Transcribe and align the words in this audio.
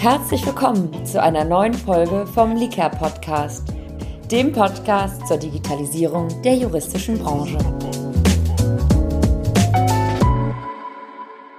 Herzlich 0.00 0.46
willkommen 0.46 1.04
zu 1.04 1.20
einer 1.20 1.44
neuen 1.44 1.74
Folge 1.74 2.26
vom 2.26 2.56
Liker 2.56 2.88
Podcast, 2.88 3.68
dem 4.32 4.50
Podcast 4.50 5.28
zur 5.28 5.36
Digitalisierung 5.36 6.40
der 6.40 6.54
juristischen 6.54 7.18
Branche. 7.18 7.58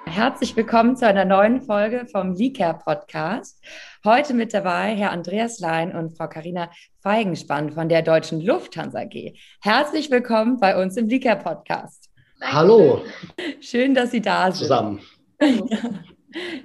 Herzlich 0.07 0.55
willkommen 0.55 0.97
zu 0.97 1.05
einer 1.05 1.23
neuen 1.23 1.61
Folge 1.61 2.07
vom 2.11 2.33
Liker 2.33 2.73
Podcast. 2.73 3.63
Heute 4.03 4.33
mit 4.33 4.55
dabei 4.55 4.95
Herr 4.95 5.11
Andreas 5.11 5.59
Lein 5.59 5.95
und 5.95 6.17
Frau 6.17 6.27
Karina 6.27 6.71
Feigenspann 7.03 7.71
von 7.71 7.89
der 7.89 8.01
Deutschen 8.01 8.41
Lufthansa 8.41 9.01
AG. 9.01 9.35
Herzlich 9.61 10.09
willkommen 10.09 10.59
bei 10.59 10.81
uns 10.81 10.97
im 10.97 11.07
Liker 11.07 11.35
Podcast. 11.35 12.09
Hallo. 12.41 13.03
Schön, 13.59 13.93
dass 13.93 14.09
Sie 14.09 14.21
da 14.21 14.45
sind. 14.45 14.63
Zusammen. 14.63 14.99
Ja. 15.39 15.77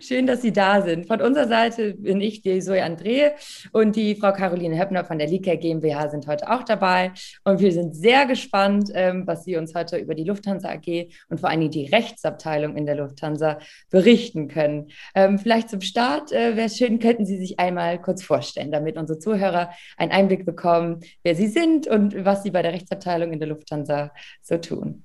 Schön, 0.00 0.26
dass 0.26 0.42
Sie 0.42 0.52
da 0.52 0.82
sind. 0.82 1.06
Von 1.06 1.20
unserer 1.20 1.48
Seite 1.48 1.95
bin 1.95 2.20
ich 2.20 2.42
die 2.42 2.60
Zoe 2.60 2.84
André 2.84 3.32
und 3.72 3.96
die 3.96 4.14
Frau 4.14 4.32
Caroline 4.32 4.78
Höppner 4.78 5.04
von 5.04 5.18
der 5.18 5.28
Lika 5.28 5.54
GmbH 5.54 6.08
sind 6.08 6.27
heute 6.27 6.50
auch 6.50 6.62
dabei. 6.62 7.12
Und 7.45 7.60
wir 7.60 7.72
sind 7.72 7.94
sehr 7.94 8.27
gespannt, 8.27 8.91
ähm, 8.94 9.27
was 9.27 9.44
Sie 9.44 9.56
uns 9.56 9.74
heute 9.74 9.96
über 9.96 10.14
die 10.14 10.24
Lufthansa 10.24 10.70
AG 10.70 11.08
und 11.28 11.41
vor 11.41 11.48
allem 11.48 11.70
die 11.70 11.86
Rechtsabteilung 11.86 12.77
in 12.77 12.86
der 12.86 12.96
Lufthansa 12.96 13.58
berichten 13.91 14.48
können. 14.48 14.88
Ähm, 15.14 15.38
vielleicht 15.38 15.70
zum 15.70 15.80
Start 15.80 16.33
äh, 16.33 16.56
wäre 16.56 16.70
schön, 16.70 16.98
könnten 16.98 17.27
Sie 17.27 17.38
sich 17.38 17.58
einmal 17.58 18.00
kurz 18.00 18.22
vorstellen, 18.22 18.70
damit 18.70 18.96
unsere 18.96 19.19
Zuhörer 19.19 19.70
einen 19.96 20.12
Einblick 20.12 20.44
bekommen, 20.44 21.00
wer 21.22 21.34
Sie 21.34 21.48
sind 21.48 21.86
und 21.86 22.24
was 22.24 22.42
Sie 22.42 22.50
bei 22.50 22.62
der 22.62 22.72
Rechtsabteilung 22.72 23.33
in 23.33 23.41
der 23.41 23.48
Lufthansa 23.48 24.12
so 24.42 24.58
tun. 24.58 25.05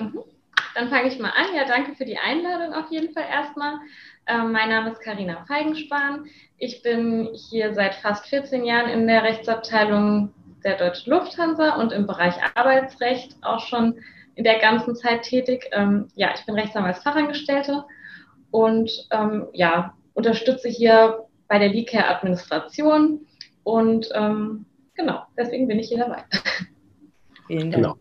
Mhm. 0.00 0.35
Dann 0.74 0.88
fange 0.88 1.08
ich 1.08 1.18
mal 1.18 1.30
an. 1.30 1.54
Ja, 1.54 1.64
danke 1.64 1.94
für 1.94 2.04
die 2.04 2.18
Einladung 2.18 2.74
auf 2.74 2.90
jeden 2.90 3.12
Fall 3.12 3.24
erstmal. 3.30 3.78
Ähm, 4.26 4.52
mein 4.52 4.68
Name 4.68 4.90
ist 4.90 5.00
Karina 5.00 5.44
Feigenspahn. 5.46 6.26
Ich 6.58 6.82
bin 6.82 7.30
hier 7.32 7.74
seit 7.74 7.94
fast 7.94 8.26
14 8.26 8.64
Jahren 8.64 8.90
in 8.90 9.06
der 9.06 9.22
Rechtsabteilung 9.22 10.34
der 10.64 10.76
Deutschen 10.76 11.12
Lufthansa 11.12 11.76
und 11.76 11.92
im 11.92 12.06
Bereich 12.06 12.34
Arbeitsrecht 12.54 13.36
auch 13.42 13.60
schon 13.60 14.00
in 14.34 14.44
der 14.44 14.58
ganzen 14.58 14.96
Zeit 14.96 15.22
tätig. 15.22 15.68
Ähm, 15.72 16.08
ja, 16.14 16.30
ich 16.34 16.44
bin 16.44 16.54
Rechtsanwaltsfachangestellte 16.54 17.84
und 18.50 18.90
ähm, 19.12 19.46
ja, 19.52 19.94
unterstütze 20.14 20.68
hier 20.68 21.24
bei 21.48 21.58
der 21.58 21.68
Leadcare 21.68 22.08
Administration 22.08 23.26
und 23.62 24.08
genau, 24.94 25.22
deswegen 25.36 25.68
bin 25.68 25.78
ich 25.78 25.88
hier 25.88 25.98
dabei. 25.98 26.24
Vielen 27.46 27.70
Dank. 27.70 27.74
Genau. 27.74 27.96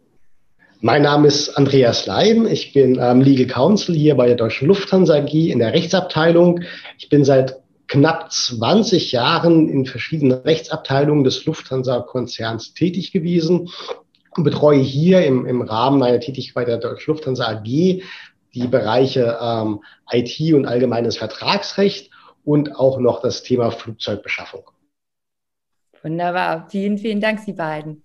Mein 0.85 1.01
Name 1.01 1.27
ist 1.29 1.57
Andreas 1.57 2.05
Lein. 2.05 2.45
Ich 2.45 2.71
bin 2.71 2.99
ähm, 3.01 3.19
Legal 3.19 3.47
Counsel 3.47 3.95
hier 3.95 4.13
bei 4.13 4.27
der 4.27 4.35
Deutschen 4.35 4.67
Lufthansa 4.67 5.15
AG 5.15 5.33
in 5.33 5.57
der 5.57 5.73
Rechtsabteilung. 5.73 6.61
Ich 6.99 7.09
bin 7.09 7.25
seit 7.25 7.55
knapp 7.87 8.31
20 8.31 9.11
Jahren 9.11 9.67
in 9.67 9.87
verschiedenen 9.87 10.33
Rechtsabteilungen 10.33 11.23
des 11.23 11.43
Lufthansa-Konzerns 11.45 12.75
tätig 12.75 13.11
gewesen 13.11 13.71
und 14.37 14.43
betreue 14.43 14.77
hier 14.77 15.25
im, 15.25 15.47
im 15.47 15.63
Rahmen 15.63 15.97
meiner 15.97 16.19
Tätigkeit 16.19 16.67
der 16.67 16.77
Deutschen 16.77 17.15
Lufthansa 17.15 17.47
AG 17.47 17.63
die 17.63 18.67
Bereiche 18.69 19.39
ähm, 19.41 19.79
IT 20.11 20.53
und 20.53 20.67
allgemeines 20.67 21.17
Vertragsrecht 21.17 22.11
und 22.43 22.75
auch 22.75 22.99
noch 22.99 23.23
das 23.23 23.41
Thema 23.41 23.71
Flugzeugbeschaffung. 23.71 24.65
Wunderbar. 26.05 26.67
Vielen, 26.69 26.99
vielen 26.99 27.19
Dank, 27.19 27.39
Sie 27.39 27.53
beiden. 27.53 28.03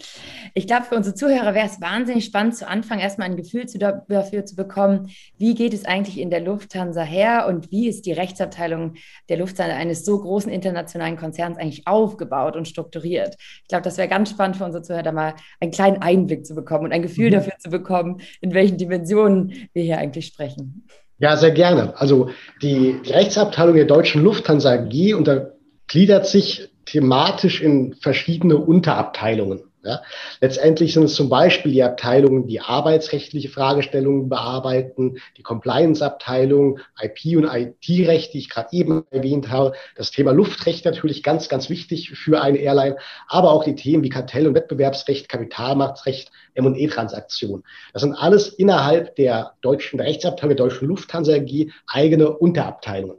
Ich 0.54 0.66
glaube, 0.66 0.84
für 0.84 0.94
unsere 0.94 1.14
Zuhörer 1.14 1.52
wäre 1.52 1.66
es 1.66 1.82
wahnsinnig 1.82 2.24
spannend, 2.24 2.56
zu 2.56 2.66
Anfang 2.66 2.98
erstmal 2.98 3.28
ein 3.28 3.36
Gefühl 3.36 3.66
zu, 3.66 3.78
dafür 3.78 4.46
zu 4.46 4.56
bekommen, 4.56 5.10
wie 5.36 5.54
geht 5.54 5.74
es 5.74 5.84
eigentlich 5.84 6.18
in 6.18 6.30
der 6.30 6.40
Lufthansa 6.40 7.02
her 7.02 7.44
und 7.46 7.70
wie 7.70 7.88
ist 7.88 8.06
die 8.06 8.12
Rechtsabteilung 8.12 8.94
der 9.28 9.36
Lufthansa 9.36 9.76
eines 9.76 10.06
so 10.06 10.18
großen 10.18 10.50
internationalen 10.50 11.18
Konzerns 11.18 11.58
eigentlich 11.58 11.86
aufgebaut 11.86 12.56
und 12.56 12.66
strukturiert. 12.66 13.36
Ich 13.38 13.68
glaube, 13.68 13.82
das 13.82 13.98
wäre 13.98 14.08
ganz 14.08 14.30
spannend 14.30 14.56
für 14.56 14.64
unsere 14.64 14.82
Zuhörer, 14.82 15.02
da 15.02 15.12
mal 15.12 15.34
einen 15.60 15.70
kleinen 15.70 16.00
Einblick 16.00 16.46
zu 16.46 16.54
bekommen 16.54 16.86
und 16.86 16.92
ein 16.92 17.02
Gefühl 17.02 17.28
mhm. 17.28 17.34
dafür 17.34 17.58
zu 17.58 17.68
bekommen, 17.68 18.22
in 18.40 18.54
welchen 18.54 18.78
Dimensionen 18.78 19.68
wir 19.74 19.82
hier 19.82 19.98
eigentlich 19.98 20.24
sprechen. 20.24 20.86
Ja, 21.18 21.36
sehr 21.36 21.50
gerne. 21.50 21.92
Also 21.98 22.30
die, 22.62 22.96
die 23.04 23.12
Rechtsabteilung 23.12 23.76
der 23.76 23.84
Deutschen 23.84 24.24
Lufthansa 24.24 24.72
AG 24.72 25.14
untergliedert 25.14 26.26
sich 26.26 26.69
thematisch 26.90 27.60
in 27.60 27.94
verschiedene 27.94 28.56
Unterabteilungen. 28.56 29.62
Ja. 29.82 30.02
Letztendlich 30.42 30.92
sind 30.92 31.04
es 31.04 31.14
zum 31.14 31.30
Beispiel 31.30 31.72
die 31.72 31.82
Abteilungen, 31.82 32.46
die 32.46 32.60
arbeitsrechtliche 32.60 33.48
Fragestellungen 33.48 34.28
bearbeiten, 34.28 35.16
die 35.38 35.42
Compliance-Abteilung, 35.42 36.80
IP- 37.00 37.38
und 37.38 37.44
IT-Recht, 37.44 38.34
die 38.34 38.38
ich 38.40 38.50
gerade 38.50 38.68
eben 38.72 39.04
erwähnt 39.10 39.48
habe, 39.48 39.72
das 39.96 40.10
Thema 40.10 40.32
Luftrecht 40.32 40.84
natürlich 40.84 41.22
ganz, 41.22 41.48
ganz 41.48 41.70
wichtig 41.70 42.10
für 42.10 42.42
eine 42.42 42.58
Airline, 42.58 42.96
aber 43.26 43.52
auch 43.52 43.64
die 43.64 43.74
Themen 43.74 44.04
wie 44.04 44.10
Kartell- 44.10 44.46
und 44.46 44.54
Wettbewerbsrecht, 44.54 45.30
Kapitalmarktrecht, 45.30 46.30
M&E-Transaktionen. 46.52 47.64
Das 47.94 48.02
sind 48.02 48.12
alles 48.12 48.48
innerhalb 48.48 49.16
der 49.16 49.54
deutschen 49.62 49.98
Rechtsabteilung 49.98 50.56
der 50.56 50.66
Deutschen 50.66 50.88
Lufthansa 50.88 51.32
AG 51.32 51.68
eigene 51.86 52.36
Unterabteilungen. 52.36 53.16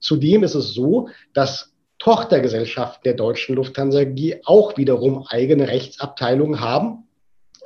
Zudem 0.00 0.42
ist 0.42 0.54
es 0.54 0.74
so, 0.74 1.08
dass 1.34 1.69
Tochtergesellschaften 2.00 3.02
der 3.04 3.14
deutschen 3.14 3.54
Lufthansa 3.54 4.00
AG 4.00 4.40
auch 4.44 4.76
wiederum 4.76 5.26
eigene 5.28 5.68
Rechtsabteilungen 5.68 6.60
haben, 6.60 7.04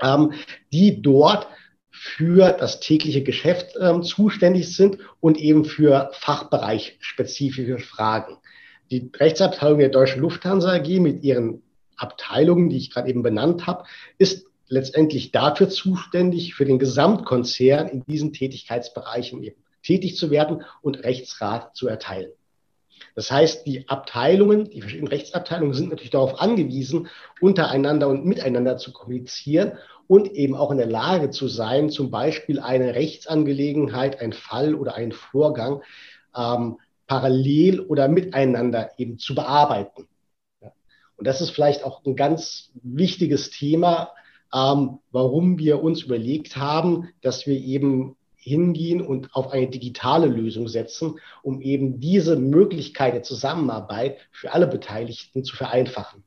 ähm, 0.03 0.33
die 0.73 1.01
dort 1.01 1.47
für 1.91 2.51
das 2.51 2.81
tägliche 2.81 3.23
Geschäft 3.23 3.77
ähm, 3.81 4.03
zuständig 4.03 4.77
sind 4.77 4.99
und 5.21 5.39
eben 5.39 5.65
für 5.65 6.11
fachbereichspezifische 6.13 7.79
Fragen. 7.79 8.37
Die 8.91 9.11
Rechtsabteilung 9.17 9.79
der 9.79 9.89
deutschen 9.89 10.21
Lufthansa 10.21 10.75
AG 10.75 11.01
mit 11.01 11.23
ihren 11.23 11.63
Abteilungen, 11.97 12.69
die 12.69 12.77
ich 12.77 12.91
gerade 12.91 13.09
eben 13.09 13.23
benannt 13.23 13.69
habe, 13.69 13.85
ist 14.19 14.47
letztendlich 14.69 15.31
dafür 15.31 15.69
zuständig, 15.69 16.55
für 16.55 16.65
den 16.65 16.81
Gesamtkonzern 16.81 17.87
in 17.87 18.05
diesen 18.05 18.33
Tätigkeitsbereichen 18.33 19.43
eben 19.45 19.63
tätig 19.85 20.17
zu 20.17 20.31
werden 20.33 20.65
und 20.83 21.05
Rechtsrat 21.05 21.77
zu 21.77 21.87
erteilen. 21.87 22.33
Das 23.15 23.31
heißt, 23.31 23.67
die 23.67 23.89
Abteilungen, 23.89 24.71
die 24.71 24.81
verschiedenen 24.81 25.09
Rechtsabteilungen 25.09 25.75
sind 25.75 25.91
natürlich 25.91 26.11
darauf 26.11 26.41
angewiesen, 26.41 27.09
untereinander 27.41 28.09
und 28.09 28.25
miteinander 28.25 28.77
zu 28.77 28.93
kommunizieren 28.93 29.73
und 30.07 30.33
eben 30.33 30.55
auch 30.55 30.71
in 30.71 30.79
der 30.79 30.87
Lage 30.87 31.31
zu 31.31 31.49
sein, 31.49 31.91
zum 31.91 32.11
Beispiel 32.11 32.61
eine 32.61 32.95
Rechtsangelegenheit, 32.95 34.21
ein 34.21 34.33
Fall 34.33 34.75
oder 34.75 34.95
einen 34.97 35.13
Vorgang 35.13 35.83
ähm, 36.37 36.79
parallel 37.07 37.81
oder 37.81 38.09
miteinander 38.09 38.91
eben 38.99 39.19
zu 39.19 39.35
bearbeiten. 39.35 40.09
Und 41.17 41.27
das 41.27 41.41
ist 41.41 41.51
vielleicht 41.51 41.85
auch 41.85 42.05
ein 42.05 42.17
ganz 42.17 42.71
wichtiges 42.83 43.51
Thema, 43.51 44.11
ähm, 44.53 44.99
warum 45.13 45.59
wir 45.59 45.83
uns 45.83 46.03
überlegt 46.03 46.57
haben, 46.57 47.11
dass 47.23 47.47
wir 47.47 47.57
eben 47.57 48.17
hingehen 48.45 49.01
und 49.01 49.35
auf 49.35 49.51
eine 49.53 49.69
digitale 49.69 50.27
Lösung 50.27 50.69
setzen, 50.69 51.19
um 51.43 51.63
eben 51.63 51.99
diese 51.99 52.37
Möglichkeit 52.37 53.15
der 53.15 53.23
Zusammenarbeit 53.23 54.19
für 54.31 54.53
alle 54.53 54.67
Beteiligten 54.67 55.45
zu 55.45 55.57
vereinfachen. 55.57 56.23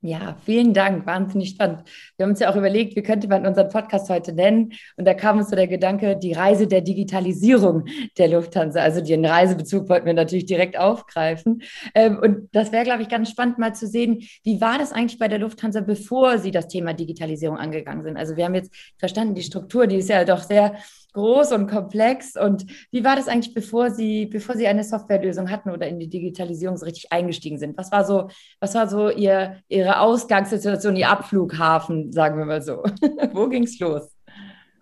Ja, 0.00 0.36
vielen 0.44 0.74
Dank. 0.74 1.06
Wahnsinnig 1.06 1.50
spannend. 1.50 1.82
Wir 2.16 2.22
haben 2.22 2.30
uns 2.30 2.38
ja 2.38 2.52
auch 2.52 2.54
überlegt, 2.54 2.94
wie 2.94 3.02
könnte 3.02 3.26
man 3.26 3.44
unseren 3.44 3.68
Podcast 3.68 4.08
heute 4.08 4.32
nennen? 4.32 4.72
Und 4.96 5.04
da 5.08 5.12
kam 5.12 5.38
uns 5.38 5.50
so 5.50 5.56
der 5.56 5.66
Gedanke, 5.66 6.16
die 6.16 6.34
Reise 6.34 6.68
der 6.68 6.82
Digitalisierung 6.82 7.84
der 8.16 8.28
Lufthansa. 8.28 8.80
Also 8.80 9.00
den 9.00 9.24
Reisebezug 9.26 9.88
wollten 9.88 10.06
wir 10.06 10.14
natürlich 10.14 10.46
direkt 10.46 10.78
aufgreifen. 10.78 11.62
Ähm, 11.96 12.16
und 12.22 12.48
das 12.52 12.70
wäre, 12.70 12.84
glaube 12.84 13.02
ich, 13.02 13.08
ganz 13.08 13.28
spannend 13.28 13.58
mal 13.58 13.74
zu 13.74 13.88
sehen, 13.88 14.22
wie 14.44 14.60
war 14.60 14.78
das 14.78 14.92
eigentlich 14.92 15.18
bei 15.18 15.26
der 15.26 15.40
Lufthansa, 15.40 15.80
bevor 15.80 16.38
Sie 16.38 16.52
das 16.52 16.68
Thema 16.68 16.94
Digitalisierung 16.94 17.56
angegangen 17.56 18.04
sind? 18.04 18.16
Also 18.16 18.36
wir 18.36 18.44
haben 18.44 18.54
jetzt 18.54 18.72
verstanden, 18.98 19.34
die 19.34 19.42
Struktur, 19.42 19.88
die 19.88 19.96
ist 19.96 20.10
ja 20.10 20.24
doch 20.24 20.44
sehr 20.44 20.76
groß 21.12 21.52
und 21.52 21.68
komplex. 21.68 22.36
Und 22.36 22.66
wie 22.90 23.04
war 23.04 23.16
das 23.16 23.28
eigentlich, 23.28 23.54
bevor 23.54 23.90
Sie, 23.90 24.26
bevor 24.26 24.56
Sie 24.56 24.66
eine 24.66 24.84
Softwarelösung 24.84 25.50
hatten 25.50 25.70
oder 25.70 25.86
in 25.88 25.98
die 25.98 26.08
Digitalisierung 26.08 26.76
so 26.76 26.84
richtig 26.84 27.12
eingestiegen 27.12 27.58
sind? 27.58 27.76
Was 27.76 27.92
war 27.92 28.04
so, 28.04 28.28
was 28.60 28.74
war 28.74 28.88
so 28.88 29.10
Ihr, 29.10 29.56
Ihre 29.68 30.00
Ausgangssituation, 30.00 30.96
Ihr 30.96 31.10
Abflughafen, 31.10 32.12
sagen 32.12 32.38
wir 32.38 32.44
mal 32.44 32.62
so? 32.62 32.82
Wo 33.32 33.48
ging 33.48 33.64
es 33.64 33.78
los? 33.78 34.10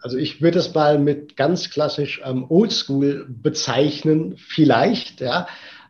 Also 0.00 0.18
ich 0.18 0.40
würde 0.40 0.58
es 0.58 0.74
mal 0.74 0.98
mit 0.98 1.36
ganz 1.36 1.70
klassisch 1.70 2.20
ähm, 2.24 2.46
Oldschool 2.48 3.26
bezeichnen, 3.28 4.36
vielleicht, 4.36 5.20
ja. 5.20 5.46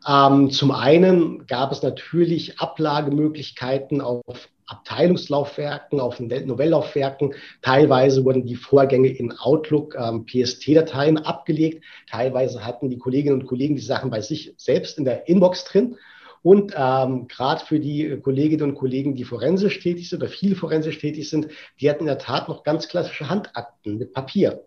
Ähm, 0.08 0.50
zum 0.50 0.70
einen 0.70 1.46
gab 1.46 1.72
es 1.72 1.82
natürlich 1.82 2.60
Ablagemöglichkeiten 2.60 4.00
auf 4.00 4.22
Abteilungslaufwerken, 4.66 6.00
auf 6.00 6.18
Novelllaufwerken. 6.18 7.34
Teilweise 7.62 8.24
wurden 8.24 8.44
die 8.44 8.56
Vorgänge 8.56 9.08
in 9.08 9.32
Outlook 9.32 9.94
ähm, 9.94 10.26
PST-Dateien 10.26 11.18
abgelegt. 11.18 11.84
Teilweise 12.10 12.64
hatten 12.64 12.90
die 12.90 12.98
Kolleginnen 12.98 13.40
und 13.40 13.46
Kollegen 13.46 13.76
die 13.76 13.82
Sachen 13.82 14.10
bei 14.10 14.20
sich 14.20 14.54
selbst 14.56 14.98
in 14.98 15.04
der 15.04 15.28
Inbox 15.28 15.64
drin. 15.64 15.96
Und 16.42 16.74
ähm, 16.76 17.26
gerade 17.28 17.64
für 17.64 17.80
die 17.80 18.20
Kolleginnen 18.20 18.70
und 18.70 18.74
Kollegen, 18.76 19.14
die 19.14 19.24
forensisch 19.24 19.80
tätig 19.80 20.08
sind 20.08 20.22
oder 20.22 20.30
viel 20.30 20.54
forensisch 20.54 20.98
tätig 20.98 21.28
sind, 21.28 21.48
die 21.80 21.90
hatten 21.90 22.02
in 22.02 22.06
der 22.06 22.18
Tat 22.18 22.48
noch 22.48 22.62
ganz 22.62 22.88
klassische 22.88 23.28
Handakten 23.28 23.98
mit 23.98 24.12
Papier. 24.12 24.64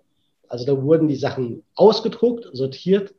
Also 0.50 0.66
da 0.66 0.82
wurden 0.82 1.08
die 1.08 1.16
Sachen 1.16 1.64
ausgedruckt, 1.76 2.50
sortiert 2.54 3.14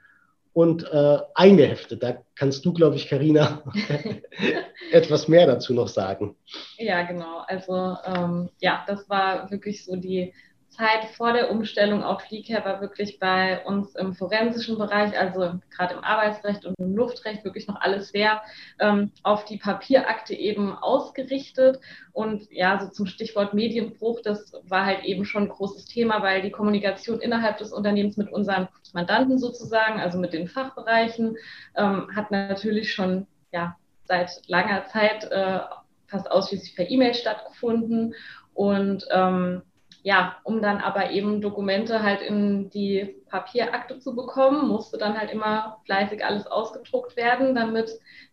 und 0.52 0.84
äh, 0.90 1.18
eingeheftet. 1.34 2.02
Da 2.02 2.18
kannst 2.34 2.64
du, 2.64 2.72
glaube 2.72 2.96
ich, 2.96 3.08
Karina, 3.08 3.62
etwas 4.92 5.28
mehr 5.28 5.46
dazu 5.46 5.74
noch 5.74 5.88
sagen. 5.88 6.36
Ja, 6.76 7.02
genau. 7.02 7.42
Also 7.46 7.96
ähm, 8.04 8.50
ja, 8.60 8.84
das 8.86 9.08
war 9.08 9.50
wirklich 9.50 9.84
so 9.84 9.96
die 9.96 10.32
Zeit 10.70 11.04
vor 11.16 11.32
der 11.32 11.50
Umstellung 11.50 12.02
auf 12.04 12.22
Fliehcare 12.22 12.64
war 12.64 12.80
wirklich 12.80 13.18
bei 13.18 13.64
uns 13.64 13.94
im 13.96 14.14
forensischen 14.14 14.78
Bereich, 14.78 15.18
also 15.18 15.58
gerade 15.70 15.94
im 15.94 16.04
Arbeitsrecht 16.04 16.64
und 16.64 16.74
im 16.78 16.94
Luftrecht, 16.96 17.44
wirklich 17.44 17.66
noch 17.66 17.80
alles 17.80 18.10
sehr 18.10 18.40
ähm, 18.78 19.10
auf 19.22 19.44
die 19.44 19.58
Papierakte 19.58 20.34
eben 20.34 20.72
ausgerichtet. 20.72 21.80
Und 22.12 22.50
ja, 22.50 22.78
so 22.80 22.88
zum 22.88 23.06
Stichwort 23.06 23.52
Medienbruch, 23.52 24.20
das 24.22 24.52
war 24.62 24.86
halt 24.86 25.04
eben 25.04 25.24
schon 25.24 25.44
ein 25.44 25.48
großes 25.48 25.86
Thema, 25.86 26.22
weil 26.22 26.40
die 26.40 26.52
Kommunikation 26.52 27.20
innerhalb 27.20 27.58
des 27.58 27.72
Unternehmens 27.72 28.16
mit 28.16 28.32
unseren 28.32 28.68
Mandanten 28.92 29.38
sozusagen, 29.38 30.00
also 30.00 30.18
mit 30.18 30.32
den 30.32 30.46
Fachbereichen, 30.46 31.36
ähm, 31.76 32.08
hat 32.14 32.30
natürlich 32.30 32.92
schon 32.92 33.26
ja, 33.52 33.76
seit 34.04 34.30
langer 34.46 34.86
Zeit 34.86 35.24
äh, 35.30 35.60
fast 36.06 36.30
ausschließlich 36.30 36.76
per 36.76 36.88
E-Mail 36.88 37.14
stattgefunden. 37.14 38.14
Und 38.54 39.06
ähm, 39.10 39.62
ja, 40.02 40.36
um 40.44 40.62
dann 40.62 40.78
aber 40.78 41.10
eben 41.10 41.40
Dokumente 41.40 42.02
halt 42.02 42.22
in 42.22 42.70
die 42.70 43.16
Papierakte 43.28 43.98
zu 43.98 44.14
bekommen, 44.14 44.68
musste 44.68 44.98
dann 44.98 45.18
halt 45.18 45.30
immer 45.30 45.80
fleißig 45.84 46.24
alles 46.24 46.46
ausgedruckt 46.46 47.16
werden, 47.16 47.54
damit 47.54 47.90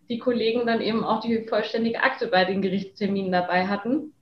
die 0.09 0.19
Kollegen 0.19 0.65
dann 0.65 0.81
eben 0.81 1.03
auch 1.03 1.19
die 1.19 1.45
vollständige 1.47 2.01
Akte 2.01 2.27
bei 2.27 2.45
den 2.45 2.61
Gerichtsterminen 2.61 3.31
dabei 3.31 3.67
hatten. 3.67 4.13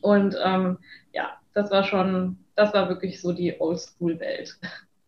Und 0.00 0.36
ähm, 0.44 0.78
ja, 1.12 1.38
das 1.54 1.70
war 1.70 1.84
schon, 1.84 2.38
das 2.56 2.74
war 2.74 2.88
wirklich 2.88 3.20
so 3.20 3.32
die 3.32 3.60
Oldschool-Welt. 3.60 4.58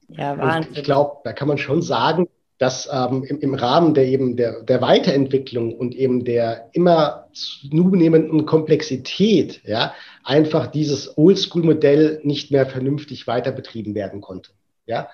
Ja, 0.08 0.38
Wahnsinn. 0.38 0.72
Ich 0.74 0.84
glaube, 0.84 1.20
da 1.24 1.32
kann 1.32 1.48
man 1.48 1.58
schon 1.58 1.82
sagen, 1.82 2.28
dass 2.58 2.88
ähm, 2.90 3.22
im, 3.24 3.38
im, 3.40 3.54
Rahmen 3.54 3.92
der 3.92 4.06
eben 4.06 4.36
der, 4.36 4.62
der 4.62 4.80
Weiterentwicklung 4.80 5.74
und 5.74 5.94
eben 5.94 6.24
der 6.24 6.70
immer 6.72 7.28
zunehmenden 7.32 8.46
Komplexität, 8.46 9.60
ja, 9.64 9.94
einfach 10.24 10.66
dieses 10.66 11.18
Oldschool-Modell 11.18 12.20
nicht 12.22 12.50
mehr 12.50 12.66
vernünftig 12.66 13.26
weiter 13.26 13.52
betrieben 13.52 13.94
werden 13.94 14.20
konnte. 14.20 14.52
Ja, 14.86 15.08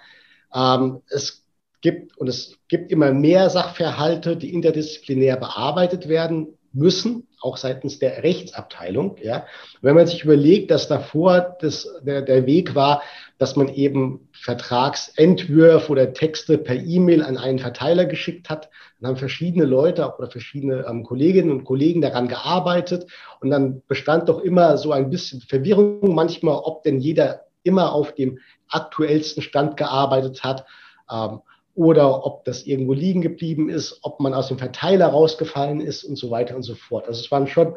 ähm, 0.54 1.02
es 1.08 1.44
gibt 1.80 2.16
und 2.16 2.28
es 2.28 2.56
gibt 2.68 2.92
immer 2.92 3.12
mehr 3.12 3.50
Sachverhalte, 3.50 4.36
die 4.36 4.54
interdisziplinär 4.54 5.36
bearbeitet 5.36 6.08
werden 6.08 6.58
müssen, 6.72 7.26
auch 7.40 7.56
seitens 7.56 7.98
der 7.98 8.22
Rechtsabteilung. 8.22 9.16
Ja, 9.22 9.46
wenn 9.80 9.94
man 9.94 10.06
sich 10.06 10.24
überlegt, 10.24 10.70
dass 10.70 10.88
davor 10.88 11.56
das, 11.60 11.88
der, 12.02 12.22
der 12.22 12.46
Weg 12.46 12.74
war, 12.74 13.02
dass 13.38 13.56
man 13.56 13.68
eben 13.68 14.28
Vertragsentwürfe 14.32 15.90
oder 15.90 16.12
Texte 16.12 16.58
per 16.58 16.76
E-Mail 16.76 17.22
an 17.22 17.36
einen 17.36 17.58
Verteiler 17.58 18.04
geschickt 18.04 18.48
hat. 18.48 18.70
Dann 19.00 19.10
haben 19.10 19.16
verschiedene 19.16 19.64
Leute 19.64 20.14
oder 20.16 20.30
verschiedene 20.30 20.86
ähm, 20.88 21.02
Kolleginnen 21.02 21.50
und 21.50 21.64
Kollegen 21.64 22.00
daran 22.00 22.28
gearbeitet. 22.28 23.06
Und 23.40 23.50
dann 23.50 23.82
bestand 23.88 24.28
doch 24.28 24.40
immer 24.40 24.78
so 24.78 24.92
ein 24.92 25.10
bisschen 25.10 25.40
Verwirrung 25.40 26.14
manchmal, 26.14 26.60
ob 26.62 26.82
denn 26.84 27.00
jeder 27.00 27.46
immer 27.64 27.92
auf 27.92 28.14
dem 28.14 28.38
aktuellsten 28.68 29.42
Stand 29.42 29.76
gearbeitet 29.76 30.44
hat. 30.44 30.64
Ähm, 31.10 31.40
oder 31.74 32.26
ob 32.26 32.44
das 32.44 32.66
irgendwo 32.66 32.92
liegen 32.92 33.22
geblieben 33.22 33.68
ist, 33.68 34.00
ob 34.02 34.20
man 34.20 34.34
aus 34.34 34.48
dem 34.48 34.58
Verteiler 34.58 35.06
rausgefallen 35.06 35.80
ist 35.80 36.04
und 36.04 36.16
so 36.16 36.30
weiter 36.30 36.54
und 36.54 36.62
so 36.62 36.74
fort. 36.74 37.06
Also 37.06 37.20
es 37.20 37.30
waren 37.30 37.46
schon 37.46 37.76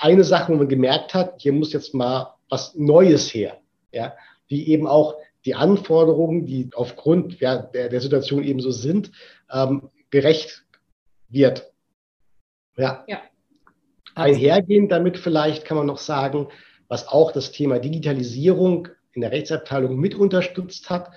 eine 0.00 0.24
Sache, 0.24 0.52
wo 0.52 0.56
man 0.56 0.68
gemerkt 0.68 1.14
hat, 1.14 1.40
hier 1.40 1.52
muss 1.52 1.72
jetzt 1.72 1.94
mal 1.94 2.34
was 2.48 2.74
Neues 2.74 3.32
her. 3.32 3.58
Ja, 3.92 4.14
die 4.50 4.70
eben 4.70 4.86
auch 4.86 5.16
die 5.44 5.54
Anforderungen, 5.54 6.46
die 6.46 6.70
aufgrund 6.74 7.40
ja, 7.40 7.56
der, 7.56 7.88
der 7.88 8.00
Situation 8.00 8.44
eben 8.44 8.60
so 8.60 8.70
sind, 8.70 9.10
ähm, 9.52 9.90
gerecht 10.10 10.64
wird. 11.28 11.72
Ja. 12.76 13.04
ja. 13.06 13.22
Einhergehend 14.14 14.92
damit 14.92 15.18
vielleicht 15.18 15.64
kann 15.64 15.76
man 15.76 15.86
noch 15.86 15.98
sagen, 15.98 16.48
was 16.88 17.06
auch 17.08 17.32
das 17.32 17.52
Thema 17.52 17.78
Digitalisierung 17.78 18.88
in 19.12 19.22
der 19.22 19.32
Rechtsabteilung 19.32 19.96
mit 19.96 20.14
unterstützt 20.14 20.90
hat, 20.90 21.10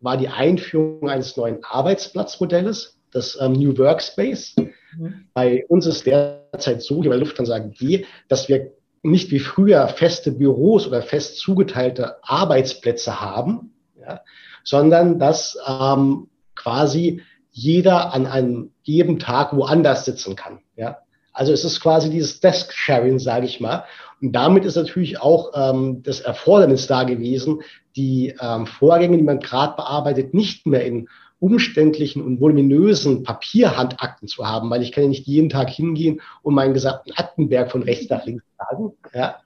war 0.00 0.16
die 0.16 0.28
Einführung 0.28 1.08
eines 1.08 1.36
neuen 1.36 1.64
Arbeitsplatzmodells, 1.64 2.98
das 3.12 3.38
ähm, 3.40 3.52
New 3.52 3.76
Workspace. 3.78 4.54
Mhm. 4.56 5.26
Bei 5.34 5.64
uns 5.68 5.86
ist 5.86 6.06
derzeit 6.06 6.82
so, 6.82 7.02
hier 7.02 7.10
bei 7.10 7.16
Lufthansa 7.16 7.56
AG, 7.56 8.04
dass 8.28 8.48
wir 8.48 8.72
nicht 9.02 9.30
wie 9.30 9.38
früher 9.38 9.88
feste 9.88 10.32
Büros 10.32 10.86
oder 10.86 11.02
fest 11.02 11.38
zugeteilte 11.38 12.16
Arbeitsplätze 12.22 13.20
haben, 13.20 13.74
ja, 14.00 14.20
sondern 14.64 15.18
dass 15.18 15.56
ähm, 15.66 16.28
quasi 16.54 17.22
jeder 17.50 18.12
an 18.12 18.26
einem 18.26 18.72
jedem 18.82 19.18
Tag 19.18 19.56
woanders 19.56 20.04
sitzen 20.04 20.36
kann. 20.36 20.60
Ja. 20.76 20.98
Also 21.32 21.52
es 21.52 21.64
ist 21.64 21.80
quasi 21.80 22.10
dieses 22.10 22.40
Desk-Sharing, 22.40 23.18
sage 23.18 23.46
ich 23.46 23.60
mal. 23.60 23.84
Und 24.20 24.32
damit 24.32 24.64
ist 24.64 24.74
natürlich 24.74 25.20
auch 25.20 25.52
ähm, 25.54 26.02
das 26.02 26.20
Erfordernis 26.20 26.88
da 26.88 27.04
gewesen, 27.04 27.62
die 27.98 28.34
ähm, 28.40 28.66
Vorgänge, 28.66 29.18
die 29.18 29.24
man 29.24 29.40
gerade 29.40 29.76
bearbeitet, 29.76 30.32
nicht 30.32 30.66
mehr 30.66 30.86
in 30.86 31.08
umständlichen 31.40 32.22
und 32.22 32.40
voluminösen 32.40 33.22
Papierhandakten 33.22 34.26
zu 34.26 34.46
haben, 34.46 34.70
weil 34.70 34.82
ich 34.82 34.92
kann 34.92 35.04
ja 35.04 35.08
nicht 35.08 35.26
jeden 35.26 35.50
Tag 35.50 35.68
hingehen 35.68 36.20
und 36.42 36.54
meinen 36.54 36.74
gesamten 36.74 37.12
Aktenberg 37.12 37.70
von 37.70 37.82
rechts 37.82 38.08
nach 38.08 38.24
links 38.24 38.44
tragen, 38.56 38.92
ja, 39.14 39.36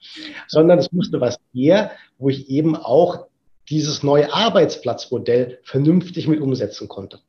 sondern 0.48 0.78
es 0.78 0.92
musste 0.92 1.20
was 1.20 1.38
her, 1.52 1.90
wo 2.18 2.28
ich 2.28 2.48
eben 2.48 2.76
auch 2.76 3.26
dieses 3.68 4.02
neue 4.02 4.32
Arbeitsplatzmodell 4.32 5.58
vernünftig 5.64 6.28
mit 6.28 6.40
umsetzen 6.40 6.88
konnte. 6.88 7.20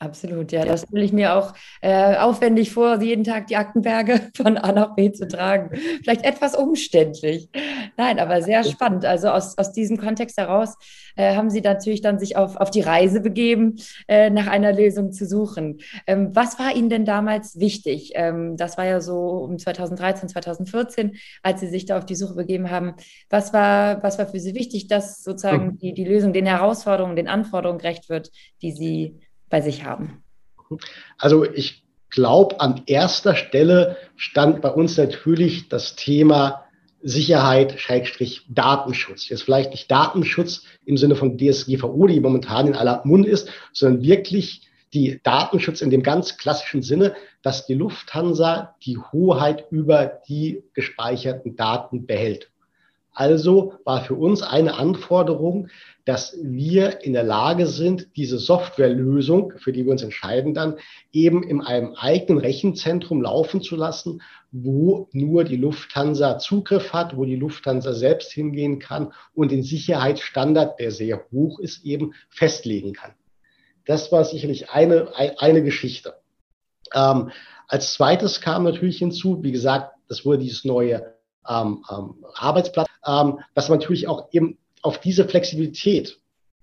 Absolut, 0.00 0.52
ja. 0.52 0.64
Das 0.64 0.82
stelle 0.82 1.04
ich 1.04 1.12
mir 1.12 1.34
auch 1.34 1.54
äh, 1.80 2.16
aufwendig 2.18 2.70
vor, 2.70 3.02
jeden 3.02 3.24
Tag 3.24 3.48
die 3.48 3.56
Aktenberge 3.56 4.20
von 4.36 4.56
A 4.56 4.70
nach 4.70 4.94
B 4.94 5.10
zu 5.10 5.26
tragen. 5.26 5.76
Vielleicht 6.02 6.24
etwas 6.24 6.54
umständlich. 6.54 7.48
Nein, 7.96 8.20
aber 8.20 8.40
sehr 8.42 8.62
spannend. 8.62 9.04
Also 9.04 9.28
aus, 9.30 9.58
aus 9.58 9.72
diesem 9.72 9.96
Kontext 9.96 10.36
heraus 10.36 10.76
äh, 11.16 11.34
haben 11.34 11.50
Sie 11.50 11.62
natürlich 11.62 12.00
dann 12.00 12.20
sich 12.20 12.36
auf, 12.36 12.54
auf 12.54 12.70
die 12.70 12.80
Reise 12.80 13.20
begeben, 13.20 13.74
äh, 14.06 14.30
nach 14.30 14.46
einer 14.46 14.72
Lösung 14.72 15.10
zu 15.10 15.26
suchen. 15.26 15.80
Ähm, 16.06 16.30
was 16.32 16.60
war 16.60 16.76
Ihnen 16.76 16.90
denn 16.90 17.04
damals 17.04 17.58
wichtig? 17.58 18.12
Ähm, 18.14 18.56
das 18.56 18.78
war 18.78 18.86
ja 18.86 19.00
so 19.00 19.18
um 19.18 19.58
2013, 19.58 20.28
2014, 20.28 21.16
als 21.42 21.58
Sie 21.58 21.68
sich 21.68 21.86
da 21.86 21.98
auf 21.98 22.06
die 22.06 22.14
Suche 22.14 22.34
begeben 22.34 22.70
haben. 22.70 22.94
Was 23.30 23.52
war, 23.52 24.00
was 24.04 24.16
war 24.16 24.28
für 24.28 24.38
Sie 24.38 24.54
wichtig, 24.54 24.86
dass 24.86 25.24
sozusagen 25.24 25.70
hm. 25.70 25.78
die, 25.78 25.92
die 25.92 26.04
Lösung 26.04 26.32
den 26.32 26.46
Herausforderungen, 26.46 27.16
den 27.16 27.26
Anforderungen 27.26 27.80
gerecht 27.80 28.08
wird, 28.08 28.30
die 28.62 28.70
Sie 28.70 29.18
bei 29.48 29.60
sich 29.60 29.84
haben? 29.84 30.22
Also 31.16 31.44
ich 31.44 31.82
glaube, 32.10 32.60
an 32.60 32.82
erster 32.86 33.34
Stelle 33.34 33.96
stand 34.16 34.60
bei 34.62 34.70
uns 34.70 34.96
natürlich 34.96 35.68
das 35.68 35.96
Thema 35.96 36.64
Sicherheit, 37.00 37.78
Schrägstrich, 37.78 38.44
Datenschutz. 38.48 39.28
Jetzt 39.28 39.42
vielleicht 39.42 39.70
nicht 39.70 39.90
Datenschutz 39.90 40.64
im 40.84 40.96
Sinne 40.96 41.14
von 41.14 41.38
DSGVO, 41.38 42.06
die 42.06 42.20
momentan 42.20 42.66
in 42.66 42.74
aller 42.74 43.02
Mund 43.04 43.26
ist, 43.26 43.48
sondern 43.72 44.02
wirklich 44.02 44.68
die 44.92 45.20
Datenschutz 45.22 45.80
in 45.80 45.90
dem 45.90 46.02
ganz 46.02 46.38
klassischen 46.38 46.82
Sinne, 46.82 47.14
dass 47.42 47.66
die 47.66 47.74
Lufthansa 47.74 48.74
die 48.82 48.98
Hoheit 48.98 49.66
über 49.70 50.20
die 50.28 50.64
gespeicherten 50.74 51.56
Daten 51.56 52.06
behält. 52.06 52.50
Also 53.18 53.72
war 53.84 54.04
für 54.04 54.14
uns 54.14 54.42
eine 54.42 54.74
Anforderung, 54.74 55.70
dass 56.04 56.36
wir 56.40 57.02
in 57.02 57.14
der 57.14 57.24
Lage 57.24 57.66
sind, 57.66 58.06
diese 58.14 58.38
Softwarelösung, 58.38 59.54
für 59.56 59.72
die 59.72 59.84
wir 59.84 59.90
uns 59.90 60.04
entscheiden 60.04 60.54
dann, 60.54 60.76
eben 61.10 61.42
in 61.42 61.60
einem 61.60 61.94
eigenen 61.96 62.40
Rechenzentrum 62.40 63.20
laufen 63.20 63.60
zu 63.60 63.74
lassen, 63.74 64.22
wo 64.52 65.08
nur 65.10 65.42
die 65.42 65.56
Lufthansa 65.56 66.38
Zugriff 66.38 66.92
hat, 66.92 67.16
wo 67.16 67.24
die 67.24 67.34
Lufthansa 67.34 67.92
selbst 67.92 68.30
hingehen 68.30 68.78
kann 68.78 69.12
und 69.34 69.50
den 69.50 69.64
Sicherheitsstandard, 69.64 70.78
der 70.78 70.92
sehr 70.92 71.24
hoch 71.32 71.58
ist, 71.58 71.84
eben 71.84 72.14
festlegen 72.28 72.92
kann. 72.92 73.14
Das 73.84 74.12
war 74.12 74.22
sicherlich 74.22 74.70
eine, 74.70 75.08
eine 75.16 75.64
Geschichte. 75.64 76.14
Ähm, 76.94 77.32
als 77.66 77.94
zweites 77.94 78.40
kam 78.40 78.62
natürlich 78.62 78.98
hinzu, 78.98 79.42
wie 79.42 79.50
gesagt, 79.50 79.96
das 80.06 80.24
wurde 80.24 80.38
dieses 80.38 80.64
neue 80.64 81.18
ähm, 81.48 81.84
ähm, 81.90 82.24
Arbeitsplatz, 82.34 82.87
ähm, 83.08 83.40
dass 83.54 83.68
man 83.68 83.78
natürlich 83.78 84.06
auch 84.06 84.28
eben 84.32 84.58
auf 84.82 85.00
diese 85.00 85.26
Flexibilität 85.26 86.20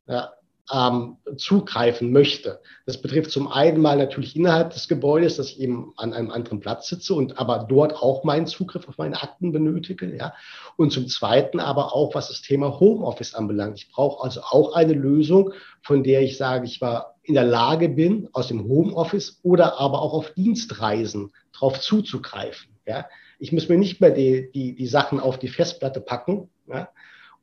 ja, 0.08 0.32
ähm, 0.74 1.18
zugreifen 1.38 2.12
möchte. 2.12 2.60
Das 2.86 3.02
betrifft 3.02 3.32
zum 3.32 3.48
einen 3.48 3.82
mal 3.82 3.98
natürlich 3.98 4.36
innerhalb 4.36 4.72
des 4.72 4.88
Gebäudes, 4.88 5.38
dass 5.38 5.50
ich 5.50 5.60
eben 5.60 5.94
an 5.98 6.14
einem 6.14 6.32
anderen 6.32 6.60
Platz 6.60 6.88
sitze 6.88 7.14
und 7.14 7.38
aber 7.38 7.66
dort 7.70 7.94
auch 7.94 8.24
meinen 8.24 8.48
Zugriff 8.48 8.88
auf 8.88 8.98
meine 8.98 9.22
Akten 9.22 9.52
benötige. 9.52 10.16
Ja. 10.16 10.34
Und 10.78 10.92
zum 10.92 11.08
zweiten 11.08 11.60
aber 11.60 11.94
auch, 11.94 12.16
was 12.16 12.30
das 12.30 12.42
Thema 12.42 12.80
Homeoffice 12.80 13.36
anbelangt. 13.36 13.78
Ich 13.78 13.92
brauche 13.92 14.24
also 14.24 14.42
auch 14.42 14.76
eine 14.76 14.94
Lösung, 14.94 15.54
von 15.82 16.04
der 16.04 16.22
ich 16.22 16.38
sage, 16.38 16.66
ich 16.66 16.82
war 16.82 17.16
in 17.24 17.34
der 17.34 17.46
Lage 17.46 17.90
bin, 17.90 18.30
aus 18.34 18.48
dem 18.48 18.64
Homeoffice 18.64 19.40
oder 19.44 19.80
aber 19.80 20.02
auch 20.02 20.14
auf 20.14 20.32
Dienstreisen 20.34 21.32
darauf 21.54 21.80
zuzugreifen. 21.80 22.70
Ja. 22.88 23.06
Ich 23.40 23.52
muss 23.52 23.70
mir 23.70 23.78
nicht 23.78 24.02
mehr 24.02 24.12
die, 24.12 24.52
die, 24.52 24.76
die 24.76 24.88
Sachen 24.88 25.20
auf 25.20 25.38
die 25.38 25.48
Festplatte 25.48 26.02
packen, 26.02 26.50
ja, 26.68 26.90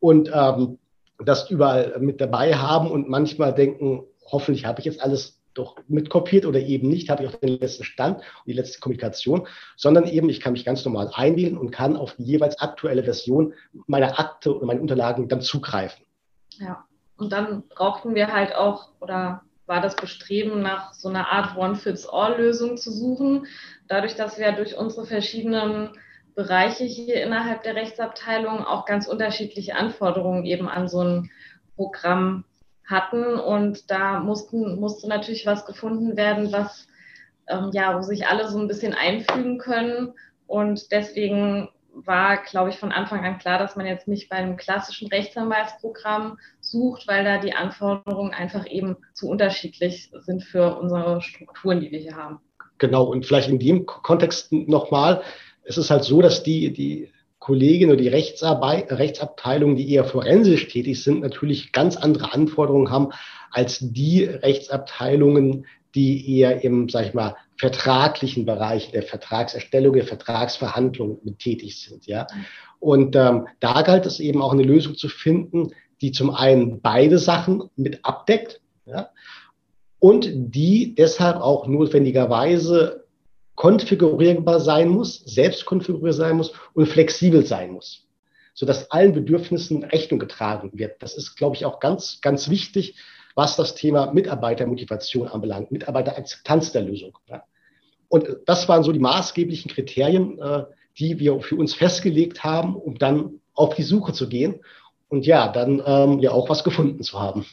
und 0.01 0.31
ähm, 0.35 0.79
das 1.25 1.51
überall 1.51 1.99
mit 2.01 2.21
dabei 2.21 2.55
haben 2.55 2.91
und 2.91 3.09
manchmal 3.09 3.55
denken, 3.55 4.03
hoffentlich 4.31 4.67
habe 4.67 4.81
ich 4.81 4.87
jetzt 4.87 5.01
alles 5.01 5.39
doch 5.55 5.77
mitkopiert 5.87 6.47
oder 6.47 6.59
eben 6.59 6.89
nicht, 6.89 7.11
habe 7.11 7.25
ich 7.25 7.29
auch 7.29 7.39
den 7.39 7.61
letzten 7.61 7.85
Stand 7.85 8.19
und 8.19 8.47
die 8.47 8.53
letzte 8.55 8.81
Kommunikation, 8.81 9.47
sondern 9.77 10.05
eben 10.05 10.29
ich 10.29 10.41
kann 10.41 10.53
mich 10.53 10.65
ganz 10.65 10.85
normal 10.85 11.11
einwählen 11.15 11.59
und 11.59 11.71
kann 11.71 11.97
auf 11.97 12.15
die 12.17 12.25
jeweils 12.25 12.59
aktuelle 12.61 13.05
Version 13.05 13.53
meiner 13.87 14.19
Akte 14.19 14.57
oder 14.57 14.67
meiner 14.67 14.81
Unterlagen 14.81 15.29
dann 15.29 15.43
zugreifen. 15.43 16.05
Ja, 16.59 16.85
und 17.17 17.33
dann 17.33 17.65
brauchten 17.69 18.15
wir 18.15 18.33
halt 18.33 18.55
auch 18.55 18.89
oder 19.01 19.43
war 19.67 19.81
das 19.81 19.97
Bestreben 19.97 20.63
nach 20.63 20.93
so 20.95 21.09
einer 21.09 21.31
Art 21.31 21.57
One-Fits-All-Lösung 21.57 22.77
zu 22.77 22.91
suchen. 22.91 23.47
Dadurch, 23.89 24.15
dass 24.15 24.39
wir 24.39 24.53
durch 24.53 24.77
unsere 24.77 25.07
verschiedenen 25.07 25.91
Bereiche 26.35 26.85
hier 26.85 27.23
innerhalb 27.23 27.63
der 27.63 27.75
Rechtsabteilung 27.75 28.65
auch 28.65 28.87
ganz 28.87 29.07
unterschiedliche 29.07 29.77
Anforderungen 29.77 30.45
eben 30.45 30.69
an 30.69 30.89
so 30.89 31.03
ein 31.03 31.31
Programm 31.77 32.45
hatten. 32.87 33.39
Und 33.39 33.91
da 33.91 34.21
mussten, 34.21 34.81
musste 34.81 35.09
natürlich 35.09 35.47
was 35.47 35.67
gefunden 35.67 36.17
werden, 36.17 36.53
was 36.53 36.89
ähm, 37.49 37.71
ja, 37.73 37.97
wo 37.97 38.03
sich 38.03 38.27
alle 38.27 38.49
so 38.49 38.59
ein 38.59 38.69
bisschen 38.69 38.95
einfügen 38.95 39.59
können. 39.59 40.15
Und 40.47 40.91
deswegen 40.93 41.69
war, 41.95 42.39
glaube 42.39 42.71
ich, 42.71 42.79
von 42.79 42.93
Anfang 42.93 43.25
an 43.25 43.39
klar, 43.39 43.59
dass 43.59 43.77
man 43.77 43.87
jetzt 43.87 44.09
nicht 44.09 44.29
bei 44.29 44.37
einem 44.37 44.57
klassischen 44.57 45.09
Rechtsanwaltsprogramm 45.09 46.39
sucht, 46.73 47.07
weil 47.07 47.25
da 47.25 47.39
die 47.39 47.53
Anforderungen 47.53 48.33
einfach 48.33 48.67
eben 48.69 48.97
zu 49.15 49.29
unterschiedlich 49.29 50.11
sind 50.21 50.43
für 50.43 50.79
unsere 50.79 51.21
Strukturen, 51.21 51.81
die 51.81 51.93
wir 51.93 52.01
hier 52.01 52.17
haben. 52.17 52.41
Genau, 52.79 53.05
und 53.05 53.25
vielleicht 53.25 53.49
in 53.49 53.61
dem 53.61 53.87
Kontext 53.87 54.51
nochmal, 54.51 55.23
es 55.63 55.79
ist 55.79 55.91
halt 55.91 56.03
so, 56.03 56.21
dass 56.21 56.43
die, 56.43 56.73
die 56.73 57.13
Kolleginnen 57.39 57.93
oder 57.93 58.03
die 58.03 58.09
Rechtsarbeit, 58.09 58.91
Rechtsabteilungen, 58.91 59.77
die 59.77 59.93
eher 59.93 60.05
forensisch 60.05 60.69
tätig 60.69 61.03
sind, 61.03 61.21
natürlich 61.21 61.73
ganz 61.73 61.97
andere 61.97 62.33
Anforderungen 62.33 62.91
haben 62.91 63.11
als 63.51 63.79
die 63.81 64.25
Rechtsabteilungen, 64.25 65.67
die 65.95 66.39
eher 66.39 66.65
im, 66.65 66.89
sag 66.89 67.07
ich 67.07 67.15
mal, 67.15 67.37
vertraglichen 67.57 68.47
Bereich 68.47 68.91
der 68.91 69.03
Vertragserstellung, 69.03 69.95
der 69.95 70.07
Vertragsverhandlungen 70.07 71.19
mit 71.23 71.39
tätig 71.39 71.81
sind. 71.81 72.07
Ja. 72.07 72.27
Und 72.81 73.15
ähm, 73.15 73.47
da 73.61 73.83
galt 73.83 74.07
es 74.07 74.19
eben 74.19 74.43
auch 74.43 74.53
eine 74.53 74.63
Lösung 74.63 74.97
zu 74.97 75.09
finden, 75.09 75.73
die 76.03 76.13
zum 76.13 76.31
einen 76.31 76.81
beide 76.83 77.19
Sachen 77.19 77.71
mit 77.77 78.05
abdeckt 78.05 78.61
ja, 78.85 79.11
und 80.01 80.29
die 80.33 80.95
deshalb 80.97 81.37
auch 81.37 81.67
notwendigerweise 81.67 83.05
konfigurierbar 83.55 84.59
sein 84.59 84.89
muss, 84.89 85.21
selbst 85.21 85.65
konfigurierbar 85.65 86.13
sein 86.13 86.37
muss 86.37 86.53
und 86.75 86.87
flexibel 86.87 87.47
sein 87.47 87.71
muss, 87.71 88.09
sodass 88.53 88.91
allen 88.91 89.13
Bedürfnissen 89.13 89.85
Rechnung 89.85 90.19
getragen 90.19 90.73
wird. 90.75 91.01
Das 91.01 91.17
ist, 91.17 91.37
glaube 91.37 91.55
ich, 91.55 91.65
auch 91.65 91.79
ganz, 91.79 92.21
ganz 92.21 92.51
wichtig, 92.51 92.97
was 93.37 93.57
das 93.57 93.77
Thema 93.77 94.13
Mitarbeitermotivation 94.13 95.29
anbelangt, 95.29 95.71
Mitarbeiterakzeptanz 95.71 96.73
der 96.73 96.83
Lösung. 96.83 97.17
Ja. 97.29 97.45
Und 98.09 98.29
das 98.47 98.69
waren 98.69 98.83
so 98.83 98.93
die 98.93 98.99
maßgeblichen 98.99 99.71
Kriterien, 99.71 100.39
äh, 100.41 100.65
die 100.99 101.19
wir 101.21 101.41
für 101.41 101.57
uns 101.57 101.75
festgelegt 101.75 102.43
haben, 102.43 102.75
um 102.75 102.99
dann 102.99 103.41
auf 103.55 103.75
die 103.75 103.83
Suche 103.83 104.13
zu 104.13 104.29
gehen 104.29 104.61
und 105.13 105.27
ja, 105.27 105.47
dann 105.49 105.83
ähm, 105.85 106.21
ja 106.21 106.31
auch 106.33 106.49
was 106.49 106.65
gefunden 106.65 107.03
zu 107.03 107.21
haben. 107.21 107.45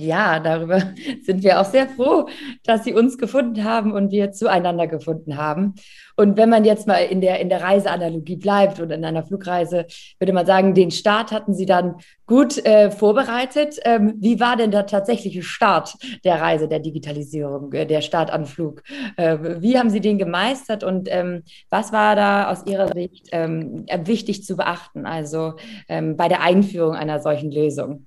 Ja, 0.00 0.40
darüber 0.40 0.80
sind 1.22 1.42
wir 1.42 1.60
auch 1.60 1.66
sehr 1.66 1.86
froh, 1.86 2.26
dass 2.64 2.84
Sie 2.84 2.94
uns 2.94 3.18
gefunden 3.18 3.64
haben 3.64 3.92
und 3.92 4.10
wir 4.10 4.32
zueinander 4.32 4.86
gefunden 4.86 5.36
haben. 5.36 5.74
Und 6.16 6.38
wenn 6.38 6.48
man 6.48 6.64
jetzt 6.64 6.86
mal 6.86 6.98
in 6.98 7.20
der, 7.20 7.40
in 7.40 7.50
der 7.50 7.62
Reiseanalogie 7.62 8.36
bleibt 8.36 8.80
oder 8.80 8.94
in 8.94 9.04
einer 9.04 9.24
Flugreise, 9.24 9.86
würde 10.18 10.32
man 10.32 10.46
sagen, 10.46 10.74
den 10.74 10.90
Start 10.90 11.32
hatten 11.32 11.52
Sie 11.52 11.66
dann 11.66 11.96
gut 12.26 12.64
äh, 12.64 12.90
vorbereitet. 12.90 13.78
Ähm, 13.84 14.14
wie 14.18 14.40
war 14.40 14.56
denn 14.56 14.70
der 14.70 14.86
tatsächliche 14.86 15.42
Start 15.42 15.94
der 16.24 16.40
Reise, 16.40 16.66
der 16.66 16.78
Digitalisierung, 16.78 17.72
äh, 17.74 17.86
der 17.86 18.00
Startanflug? 18.00 18.82
Äh, 19.16 19.36
wie 19.60 19.78
haben 19.78 19.90
Sie 19.90 20.00
den 20.00 20.16
gemeistert 20.16 20.82
und 20.82 21.08
ähm, 21.10 21.42
was 21.68 21.92
war 21.92 22.16
da 22.16 22.50
aus 22.50 22.64
Ihrer 22.66 22.88
Sicht 22.88 23.28
ähm, 23.32 23.84
wichtig 24.04 24.44
zu 24.44 24.56
beachten, 24.56 25.04
also 25.04 25.54
ähm, 25.88 26.16
bei 26.16 26.28
der 26.28 26.40
Einführung 26.40 26.94
einer 26.94 27.20
solchen 27.20 27.50
Lösung? 27.50 28.06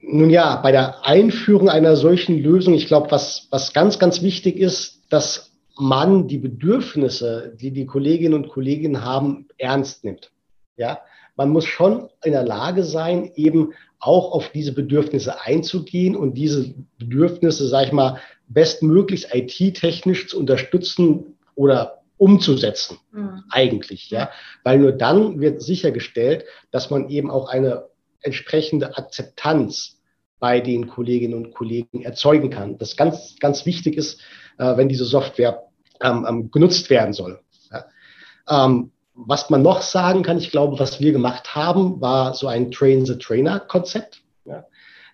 Nun 0.00 0.30
ja, 0.30 0.56
bei 0.56 0.72
der 0.72 1.06
Einführung 1.06 1.68
einer 1.68 1.96
solchen 1.96 2.38
Lösung, 2.38 2.74
ich 2.74 2.86
glaube, 2.86 3.10
was, 3.10 3.48
was 3.50 3.72
ganz, 3.72 3.98
ganz 3.98 4.22
wichtig 4.22 4.56
ist, 4.56 5.02
dass 5.10 5.52
man 5.78 6.28
die 6.28 6.38
Bedürfnisse, 6.38 7.54
die 7.60 7.70
die 7.70 7.86
Kolleginnen 7.86 8.34
und 8.34 8.48
Kollegen 8.48 9.04
haben, 9.04 9.48
ernst 9.58 10.04
nimmt. 10.04 10.30
Ja, 10.76 11.00
man 11.36 11.50
muss 11.50 11.66
schon 11.66 12.08
in 12.24 12.32
der 12.32 12.44
Lage 12.44 12.82
sein, 12.82 13.30
eben 13.34 13.72
auch 13.98 14.32
auf 14.32 14.50
diese 14.50 14.72
Bedürfnisse 14.72 15.40
einzugehen 15.42 16.16
und 16.16 16.34
diese 16.34 16.74
Bedürfnisse, 16.98 17.66
sage 17.66 17.86
ich 17.86 17.92
mal, 17.92 18.20
bestmöglichst 18.48 19.34
IT-technisch 19.34 20.28
zu 20.28 20.38
unterstützen 20.38 21.36
oder 21.54 22.02
umzusetzen, 22.18 22.98
mhm. 23.12 23.42
eigentlich, 23.50 24.10
ja, 24.10 24.30
weil 24.64 24.78
nur 24.78 24.92
dann 24.92 25.40
wird 25.40 25.60
sichergestellt, 25.60 26.44
dass 26.70 26.90
man 26.90 27.08
eben 27.10 27.30
auch 27.30 27.48
eine 27.48 27.84
entsprechende 28.26 28.96
Akzeptanz 28.96 29.96
bei 30.38 30.60
den 30.60 30.88
Kolleginnen 30.88 31.34
und 31.34 31.54
Kollegen 31.54 32.02
erzeugen 32.02 32.50
kann. 32.50 32.76
Das 32.78 32.96
ganz, 32.96 33.36
ganz 33.40 33.64
wichtig 33.64 33.96
ist, 33.96 34.20
äh, 34.58 34.76
wenn 34.76 34.88
diese 34.88 35.04
Software 35.04 35.64
ähm, 36.02 36.26
ähm, 36.28 36.50
genutzt 36.50 36.90
werden 36.90 37.14
soll. 37.14 37.40
Ja. 37.70 37.86
Ähm, 38.48 38.92
was 39.14 39.48
man 39.48 39.62
noch 39.62 39.80
sagen 39.80 40.22
kann, 40.22 40.36
ich 40.36 40.50
glaube, 40.50 40.78
was 40.78 41.00
wir 41.00 41.12
gemacht 41.12 41.54
haben, 41.54 42.00
war 42.02 42.34
so 42.34 42.48
ein 42.48 42.70
Train-the-Trainer-Konzept. 42.70 44.22
Ja. 44.44 44.66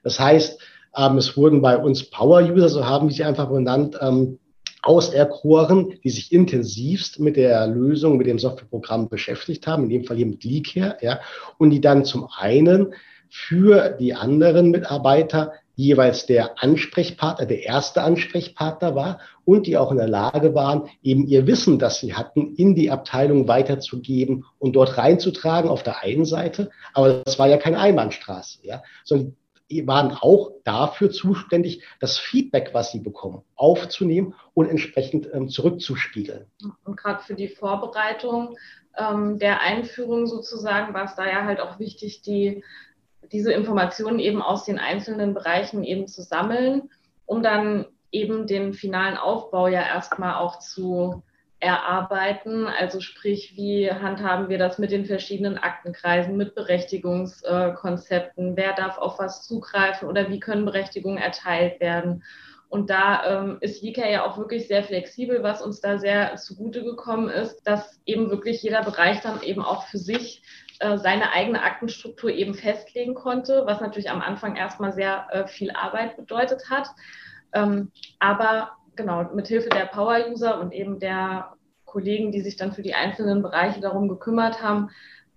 Das 0.03 0.19
heißt, 0.19 0.61
ähm, 0.97 1.19
es 1.19 1.37
wurden 1.37 1.63
bei 1.63 1.77
uns 1.77 2.11
Power-User, 2.11 2.69
so 2.69 2.85
haben 2.85 3.09
wir 3.09 3.15
sie 3.15 3.25
einfach 3.25 3.49
benannt, 3.49 3.97
ähm, 4.01 4.41
auserkoren, 4.83 5.95
die 6.03 6.11
sich 6.11 6.33
intensivst 6.33 7.21
mit 7.21 7.37
der 7.37 7.67
Lösung, 7.67 8.17
mit 8.17 8.27
dem 8.27 8.39
Softwareprogramm 8.39 9.09
beschäftigt 9.09 9.67
haben, 9.67 9.85
in 9.85 9.91
dem 9.91 10.05
Fall 10.05 10.17
hier 10.17 10.27
mit 10.27 10.45
Leakcare, 10.45 10.97
ja, 11.01 11.21
und 11.59 11.71
die 11.71 11.81
dann 11.81 12.05
zum 12.05 12.29
einen 12.37 12.95
für 13.31 13.97
die 13.99 14.13
anderen 14.13 14.71
Mitarbeiter 14.71 15.53
jeweils 15.75 16.27
der 16.27 16.63
Ansprechpartner, 16.63 17.47
der 17.47 17.63
erste 17.63 18.03
Ansprechpartner 18.03 18.95
war 18.95 19.21
und 19.45 19.67
die 19.67 19.77
auch 19.77 19.91
in 19.91 19.97
der 19.97 20.09
Lage 20.09 20.55
waren, 20.55 20.91
eben 21.03 21.27
ihr 21.27 21.47
Wissen, 21.47 21.79
das 21.79 21.99
sie 21.99 22.15
hatten, 22.15 22.55
in 22.57 22.75
die 22.75 22.91
Abteilung 22.91 23.49
weiterzugeben 23.49 24.45
und 24.59 24.77
dort 24.77 24.99
reinzutragen 24.99 25.71
auf 25.71 25.83
der 25.83 26.03
einen 26.03 26.27
Seite. 26.27 26.71
Aber 26.93 27.23
das 27.25 27.39
war 27.39 27.49
ja 27.49 27.57
keine 27.57 27.79
Einbahnstraße, 27.79 28.59
ja, 28.65 28.83
sondern 29.05 29.35
waren 29.87 30.13
auch 30.13 30.53
dafür 30.65 31.11
zuständig, 31.11 31.83
das 32.01 32.19
Feedback, 32.19 32.71
was 32.73 32.93
sie 32.93 33.01
bekommen, 33.01 33.43
aufzunehmen 33.57 34.35
und 34.55 34.69
entsprechend 34.69 35.29
ähm, 35.33 35.49
zurückzuspiegeln. 35.49 36.47
Und 36.85 36.97
gerade 36.97 37.23
für 37.23 37.35
die 37.35 37.49
Vorbereitung 37.49 38.57
ähm, 38.97 39.39
der 39.39 39.61
Einführung 39.61 40.27
sozusagen 40.27 40.95
war 40.95 41.05
es 41.05 41.15
da 41.15 41.27
ja 41.27 41.45
halt 41.45 41.61
auch 41.61 41.79
wichtig, 41.79 42.23
die 42.23 42.63
diese 43.31 43.53
Informationen 43.53 44.19
eben 44.19 44.43
aus 44.43 44.65
den 44.65 44.79
einzelnen 44.79 45.33
Bereichen 45.33 45.85
eben 45.85 46.07
zu 46.07 46.23
sammeln, 46.23 46.91
um 47.25 47.43
dann 47.43 47.87
eben 48.11 48.47
den 48.47 48.75
finalen 48.75 49.17
Aufbau 49.17 49.69
ja 49.69 49.81
erstmal 49.81 50.35
auch 50.35 50.59
zu 50.59 51.23
erarbeiten. 51.63 52.67
Also 52.67 53.01
sprich, 53.01 53.55
wie 53.57 53.91
handhaben 53.91 54.49
wir 54.49 54.59
das 54.59 54.79
mit 54.79 54.91
den 54.91 55.07
verschiedenen 55.07 55.57
Aktenkreisen, 55.57 56.37
mit 56.37 56.55
Berechtigungskonzepten, 56.55 58.57
wer 58.57 58.75
darf 58.75 58.99
auf 58.99 59.19
was 59.19 59.47
zugreifen 59.47 60.09
oder 60.09 60.29
wie 60.29 60.41
können 60.41 60.65
Berechtigungen 60.65 61.23
erteilt 61.23 61.81
werden. 61.81 62.25
Und 62.69 62.91
da 62.91 63.43
ähm, 63.43 63.59
ist 63.61 63.83
Lika 63.83 64.09
ja 64.09 64.25
auch 64.25 64.39
wirklich 64.39 64.67
sehr 64.67 64.83
flexibel, 64.83 65.43
was 65.43 65.63
uns 65.63 65.81
da 65.81 65.99
sehr 65.99 66.37
zugute 66.37 66.83
gekommen 66.83 67.29
ist, 67.29 67.63
dass 67.65 68.01
eben 68.07 68.31
wirklich 68.31 68.63
jeder 68.63 68.83
Bereich 68.83 69.21
dann 69.21 69.43
eben 69.43 69.63
auch 69.63 69.87
für 69.87 69.99
sich 69.99 70.43
äh, 70.81 70.97
seine 70.97 71.33
eigene 71.33 71.63
Aktenstruktur 71.63 72.31
eben 72.31 72.55
festlegen 72.55 73.15
konnte, 73.15 73.63
was 73.67 73.81
natürlich 73.81 74.11
am 74.11 74.23
Anfang 74.23 74.57
erstmal 74.57 74.93
sehr 74.93 75.27
äh, 75.31 75.47
viel 75.47 75.71
Arbeit 75.71 76.17
bedeutet 76.17 76.71
hat. 76.71 76.89
Ähm, 77.53 77.93
aber 78.19 78.73
genau, 78.97 79.25
mit 79.35 79.49
Hilfe 79.49 79.69
der 79.69 79.87
Power-User 79.87 80.61
und 80.61 80.73
eben 80.73 80.99
der 80.99 81.53
Kollegen, 81.85 82.33
die 82.33 82.41
sich 82.41 82.57
dann 82.57 82.73
für 82.73 82.83
die 82.83 82.95
einzelnen 82.95 83.43
Bereiche 83.43 83.81
darum 83.81 84.09
gekümmert 84.09 84.63
haben, 84.63 84.91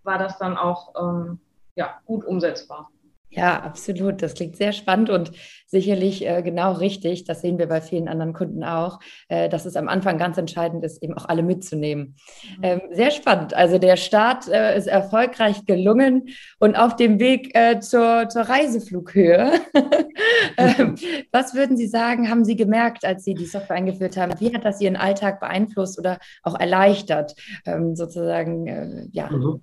war 0.03 0.17
das 0.17 0.37
dann 0.37 0.57
auch 0.57 0.93
ähm, 0.99 1.39
ja, 1.75 1.99
gut 2.05 2.23
umsetzbar. 2.25 2.89
Ja, 3.35 3.61
absolut. 3.61 4.21
Das 4.21 4.33
klingt 4.33 4.55
sehr 4.55 4.71
spannend 4.71 5.09
und 5.09 5.31
sicherlich 5.67 6.25
äh, 6.25 6.41
genau 6.41 6.73
richtig. 6.73 7.25
Das 7.25 7.41
sehen 7.41 7.57
wir 7.57 7.67
bei 7.67 7.81
vielen 7.81 8.07
anderen 8.07 8.33
Kunden 8.33 8.63
auch, 8.63 8.99
äh, 9.27 9.49
dass 9.49 9.65
es 9.65 9.75
am 9.75 9.89
Anfang 9.89 10.17
ganz 10.17 10.37
entscheidend 10.37 10.83
ist, 10.83 11.03
eben 11.03 11.13
auch 11.15 11.25
alle 11.25 11.43
mitzunehmen. 11.43 12.15
Mhm. 12.57 12.63
Ähm, 12.63 12.81
sehr 12.91 13.11
spannend. 13.11 13.53
Also 13.53 13.77
der 13.77 13.97
Start 13.97 14.47
äh, 14.47 14.77
ist 14.77 14.87
erfolgreich 14.87 15.65
gelungen 15.65 16.29
und 16.59 16.75
auf 16.75 16.95
dem 16.95 17.19
Weg 17.19 17.55
äh, 17.57 17.79
zur, 17.79 18.29
zur 18.29 18.43
Reiseflughöhe. 18.43 19.51
ähm, 20.57 20.95
was 21.31 21.53
würden 21.53 21.77
Sie 21.77 21.87
sagen, 21.87 22.29
haben 22.29 22.45
Sie 22.45 22.55
gemerkt, 22.55 23.05
als 23.05 23.23
Sie 23.23 23.33
die 23.33 23.45
Software 23.45 23.77
eingeführt 23.77 24.17
haben? 24.17 24.39
Wie 24.39 24.53
hat 24.53 24.65
das 24.65 24.81
Ihren 24.81 24.95
Alltag 24.95 25.39
beeinflusst 25.39 25.99
oder 25.99 26.19
auch 26.43 26.59
erleichtert, 26.59 27.35
ähm, 27.65 27.95
sozusagen? 27.95 28.67
Äh, 28.67 29.07
ja. 29.11 29.29
Mhm. 29.29 29.61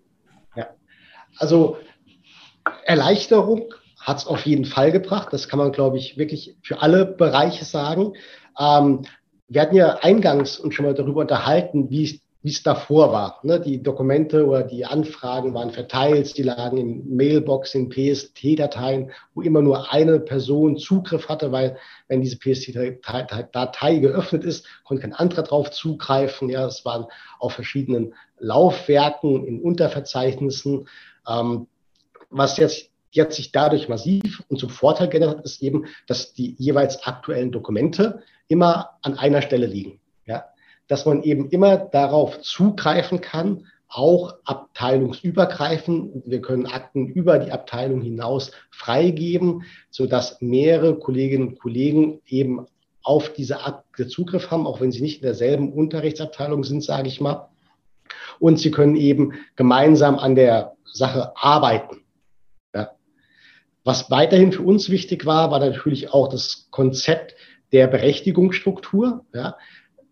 ja. 0.56 0.68
Also 1.38 1.76
Erleichterung 2.84 3.72
hat 3.98 4.18
es 4.18 4.26
auf 4.26 4.44
jeden 4.46 4.64
Fall 4.64 4.92
gebracht. 4.92 5.28
Das 5.32 5.48
kann 5.48 5.58
man, 5.58 5.72
glaube 5.72 5.96
ich, 5.96 6.18
wirklich 6.18 6.56
für 6.62 6.82
alle 6.82 7.06
Bereiche 7.06 7.64
sagen. 7.64 8.14
Ähm, 8.58 9.02
wir 9.48 9.60
hatten 9.60 9.76
ja 9.76 9.98
eingangs 10.02 10.58
uns 10.58 10.74
schon 10.74 10.86
mal 10.86 10.94
darüber 10.94 11.20
unterhalten, 11.20 11.90
wie 11.90 12.20
es 12.42 12.62
davor 12.62 13.12
war. 13.12 13.38
Ne? 13.44 13.60
Die 13.60 13.82
Dokumente 13.82 14.46
oder 14.46 14.62
die 14.62 14.84
Anfragen 14.84 15.54
waren 15.54 15.70
verteilt, 15.70 16.36
die 16.36 16.42
lagen 16.42 16.78
in 16.78 17.16
Mailbox, 17.16 17.74
in 17.74 17.88
PST-Dateien, 17.88 19.12
wo 19.34 19.42
immer 19.42 19.62
nur 19.62 19.92
eine 19.92 20.18
Person 20.18 20.78
Zugriff 20.78 21.28
hatte, 21.28 21.52
weil 21.52 21.76
wenn 22.08 22.22
diese 22.22 22.38
PST-Datei 22.38 23.98
geöffnet 23.98 24.44
ist, 24.44 24.66
konnte 24.84 25.02
kein 25.02 25.12
anderer 25.12 25.42
drauf 25.42 25.70
zugreifen. 25.70 26.48
Ja, 26.48 26.66
es 26.66 26.84
waren 26.84 27.06
auf 27.38 27.52
verschiedenen 27.52 28.14
Laufwerken, 28.38 29.44
in 29.46 29.60
Unterverzeichnissen. 29.60 30.88
Ähm, 31.28 31.68
was 32.32 32.56
jetzt 32.56 32.92
jetzt 33.12 33.36
sich 33.36 33.52
dadurch 33.52 33.88
massiv 33.88 34.42
und 34.48 34.58
zum 34.58 34.70
Vorteil 34.70 35.08
geändert 35.08 35.38
hat, 35.38 35.44
ist 35.44 35.62
eben, 35.62 35.84
dass 36.06 36.32
die 36.32 36.56
jeweils 36.58 37.06
aktuellen 37.06 37.52
Dokumente 37.52 38.22
immer 38.48 38.90
an 39.02 39.14
einer 39.18 39.42
Stelle 39.42 39.66
liegen. 39.66 40.00
Ja? 40.26 40.46
Dass 40.88 41.06
man 41.06 41.22
eben 41.22 41.48
immer 41.50 41.76
darauf 41.76 42.40
zugreifen 42.40 43.20
kann, 43.20 43.66
auch 43.88 44.34
abteilungsübergreifend. 44.44 46.22
Wir 46.24 46.40
können 46.40 46.66
Akten 46.66 47.08
über 47.08 47.38
die 47.38 47.52
Abteilung 47.52 48.00
hinaus 48.00 48.52
freigeben, 48.70 49.64
sodass 49.90 50.40
mehrere 50.40 50.98
Kolleginnen 50.98 51.48
und 51.48 51.60
Kollegen 51.60 52.22
eben 52.26 52.66
auf 53.02 53.34
diese 53.34 53.64
Akte 53.64 54.08
Zugriff 54.08 54.50
haben, 54.50 54.66
auch 54.66 54.80
wenn 54.80 54.92
sie 54.92 55.02
nicht 55.02 55.16
in 55.16 55.26
derselben 55.26 55.72
Unterrichtsabteilung 55.72 56.64
sind, 56.64 56.82
sage 56.82 57.08
ich 57.08 57.20
mal. 57.20 57.50
Und 58.38 58.58
sie 58.58 58.70
können 58.70 58.96
eben 58.96 59.34
gemeinsam 59.56 60.18
an 60.18 60.34
der 60.34 60.74
Sache 60.84 61.32
arbeiten. 61.36 62.01
Was 63.84 64.10
weiterhin 64.10 64.52
für 64.52 64.62
uns 64.62 64.90
wichtig 64.90 65.26
war, 65.26 65.50
war 65.50 65.58
natürlich 65.58 66.12
auch 66.12 66.28
das 66.28 66.68
Konzept 66.70 67.34
der 67.72 67.86
Berechtigungsstruktur. 67.88 69.24
Ja. 69.34 69.56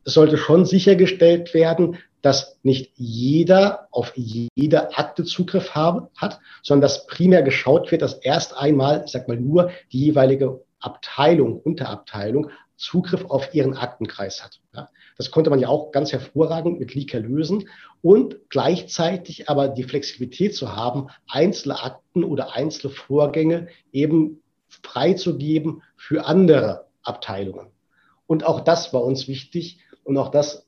Es 0.04 0.14
sollte 0.14 0.38
schon 0.38 0.64
sichergestellt 0.64 1.54
werden, 1.54 1.98
dass 2.22 2.58
nicht 2.62 2.92
jeder 2.96 3.88
auf 3.90 4.12
jede 4.16 4.96
Akte 4.96 5.24
Zugriff 5.24 5.74
habe, 5.74 6.10
hat, 6.16 6.40
sondern 6.62 6.82
dass 6.82 7.06
primär 7.06 7.42
geschaut 7.42 7.90
wird, 7.90 8.02
dass 8.02 8.14
erst 8.14 8.56
einmal, 8.56 9.02
ich 9.06 9.12
sag 9.12 9.28
mal 9.28 9.38
nur, 9.38 9.70
die 9.92 10.04
jeweilige 10.04 10.62
Abteilung, 10.80 11.60
Unterabteilung 11.60 12.50
Zugriff 12.76 13.24
auf 13.26 13.54
ihren 13.54 13.76
Aktenkreis 13.76 14.42
hat. 14.42 14.60
Ja. 14.74 14.88
Das 15.16 15.30
konnte 15.30 15.50
man 15.50 15.58
ja 15.58 15.68
auch 15.68 15.92
ganz 15.92 16.12
hervorragend 16.12 16.78
mit 16.78 16.94
Leaker 16.94 17.20
lösen 17.20 17.68
und 18.02 18.38
gleichzeitig 18.48 19.48
aber 19.48 19.68
die 19.68 19.84
Flexibilität 19.84 20.54
zu 20.54 20.74
haben, 20.74 21.08
einzelne 21.28 21.82
Akten 21.82 22.24
oder 22.24 22.54
einzelne 22.54 22.92
Vorgänge 22.92 23.68
eben 23.92 24.42
freizugeben 24.68 25.82
für 25.96 26.26
andere 26.26 26.86
Abteilungen. 27.02 27.68
Und 28.26 28.44
auch 28.44 28.60
das 28.60 28.92
war 28.92 29.02
uns 29.02 29.28
wichtig 29.28 29.80
und 30.04 30.16
auch 30.16 30.30
das 30.30 30.66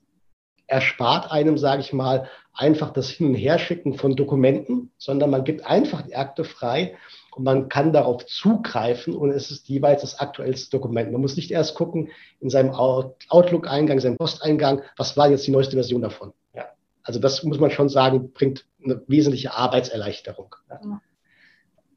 erspart 0.67 1.31
einem, 1.31 1.59
sage 1.59 1.81
ich 1.81 1.93
mal, 1.93 2.29
einfach 2.55 2.93
das 2.93 3.11
Hin- 3.11 3.29
und 3.29 3.35
Herschicken 3.35 3.95
von 3.95 4.17
Dokumenten, 4.17 4.91
sondern 4.99 5.31
man 5.31 5.45
gibt 5.45 5.67
einfach 5.67 6.03
die 6.03 6.17
Akte 6.17 6.45
frei 6.45 6.97
und 7.35 7.45
man 7.45 7.69
kann 7.69 7.93
darauf 7.93 8.27
zugreifen 8.27 9.15
und 9.15 9.31
es 9.31 9.51
ist 9.51 9.69
jeweils 9.69 10.03
das 10.03 10.19
aktuellste 10.21 10.71
Dokument. 10.71 11.13
Man 11.13 11.21
muss 11.21 11.37
nicht 11.37 11.51
erst 11.51 11.75
gucken 11.75 12.11
in 12.41 12.51
seinem 12.51 12.71
Outlook-Eingang, 12.71 14.01
seinem 14.01 14.17
Posteingang, 14.17 14.83
was 14.97 15.17
war 15.17 15.31
jetzt 15.31 15.47
die 15.47 15.51
neueste 15.51 15.77
Version 15.77 16.03
davon. 16.03 16.33
Ja. 16.55 16.67
Also 17.03 17.19
das 17.19 17.43
muss 17.43 17.59
man 17.59 17.71
schon 17.71 17.89
sagen, 17.89 18.33
bringt 18.33 18.67
eine 18.85 19.03
wesentliche 19.07 19.55
Arbeitserleichterung. 19.55 20.55
Ja. 20.71 21.01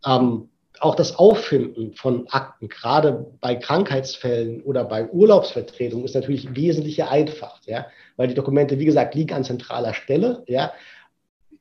Ähm, 0.05 0.49
auch 0.79 0.95
das 0.95 1.17
Auffinden 1.17 1.93
von 1.93 2.27
Akten, 2.29 2.67
gerade 2.67 3.25
bei 3.39 3.55
Krankheitsfällen 3.55 4.61
oder 4.61 4.83
bei 4.83 5.09
Urlaubsvertretungen, 5.09 6.05
ist 6.05 6.15
natürlich 6.15 6.55
wesentlich 6.55 6.95
vereinfacht, 6.95 7.65
ja, 7.65 7.87
weil 8.17 8.27
die 8.27 8.33
Dokumente, 8.33 8.79
wie 8.79 8.85
gesagt, 8.85 9.15
liegen 9.15 9.33
an 9.33 9.43
zentraler 9.43 9.93
Stelle, 9.93 10.43
ja, 10.47 10.73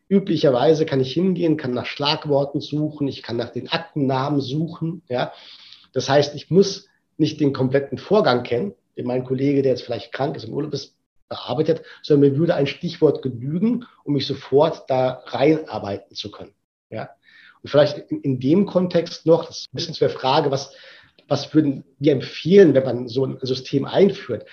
Üblicherweise 0.08 0.86
kann 0.86 1.00
ich 1.00 1.12
hingehen, 1.12 1.56
kann 1.56 1.72
nach 1.72 1.86
Schlagworten 1.86 2.60
suchen, 2.60 3.08
ich 3.08 3.22
kann 3.22 3.36
nach 3.36 3.50
den 3.50 3.68
Aktennamen 3.68 4.40
suchen. 4.40 5.02
Ja. 5.08 5.32
Das 5.92 6.08
heißt, 6.08 6.34
ich 6.34 6.50
muss 6.50 6.88
nicht 7.16 7.40
den 7.40 7.52
kompletten 7.52 7.98
Vorgang 7.98 8.42
kennen, 8.42 8.74
den 8.96 9.06
mein 9.06 9.24
Kollege, 9.24 9.62
der 9.62 9.72
jetzt 9.72 9.84
vielleicht 9.84 10.12
krank 10.12 10.36
ist, 10.36 10.44
im 10.44 10.52
Urlaub 10.52 10.74
ist, 10.74 10.94
bearbeitet, 11.28 11.82
sondern 12.02 12.30
mir 12.32 12.38
würde 12.38 12.54
ein 12.54 12.66
Stichwort 12.66 13.22
genügen, 13.22 13.86
um 14.04 14.12
mich 14.12 14.26
sofort 14.26 14.88
da 14.88 15.22
reinarbeiten 15.26 16.14
zu 16.14 16.30
können. 16.30 16.54
Ja. 16.90 17.10
Und 17.62 17.70
vielleicht 17.70 17.98
in, 18.10 18.20
in 18.20 18.40
dem 18.40 18.66
Kontext 18.66 19.26
noch, 19.26 19.46
das 19.46 19.60
ist 19.60 19.68
ein 19.68 19.76
bisschen 19.76 19.94
zur 19.94 20.10
Frage, 20.10 20.50
was, 20.50 20.74
was 21.28 21.54
würden 21.54 21.84
wir 21.98 22.12
empfehlen, 22.12 22.74
wenn 22.74 22.84
man 22.84 23.08
so 23.08 23.24
ein 23.24 23.38
System 23.40 23.86
einführt? 23.86 24.46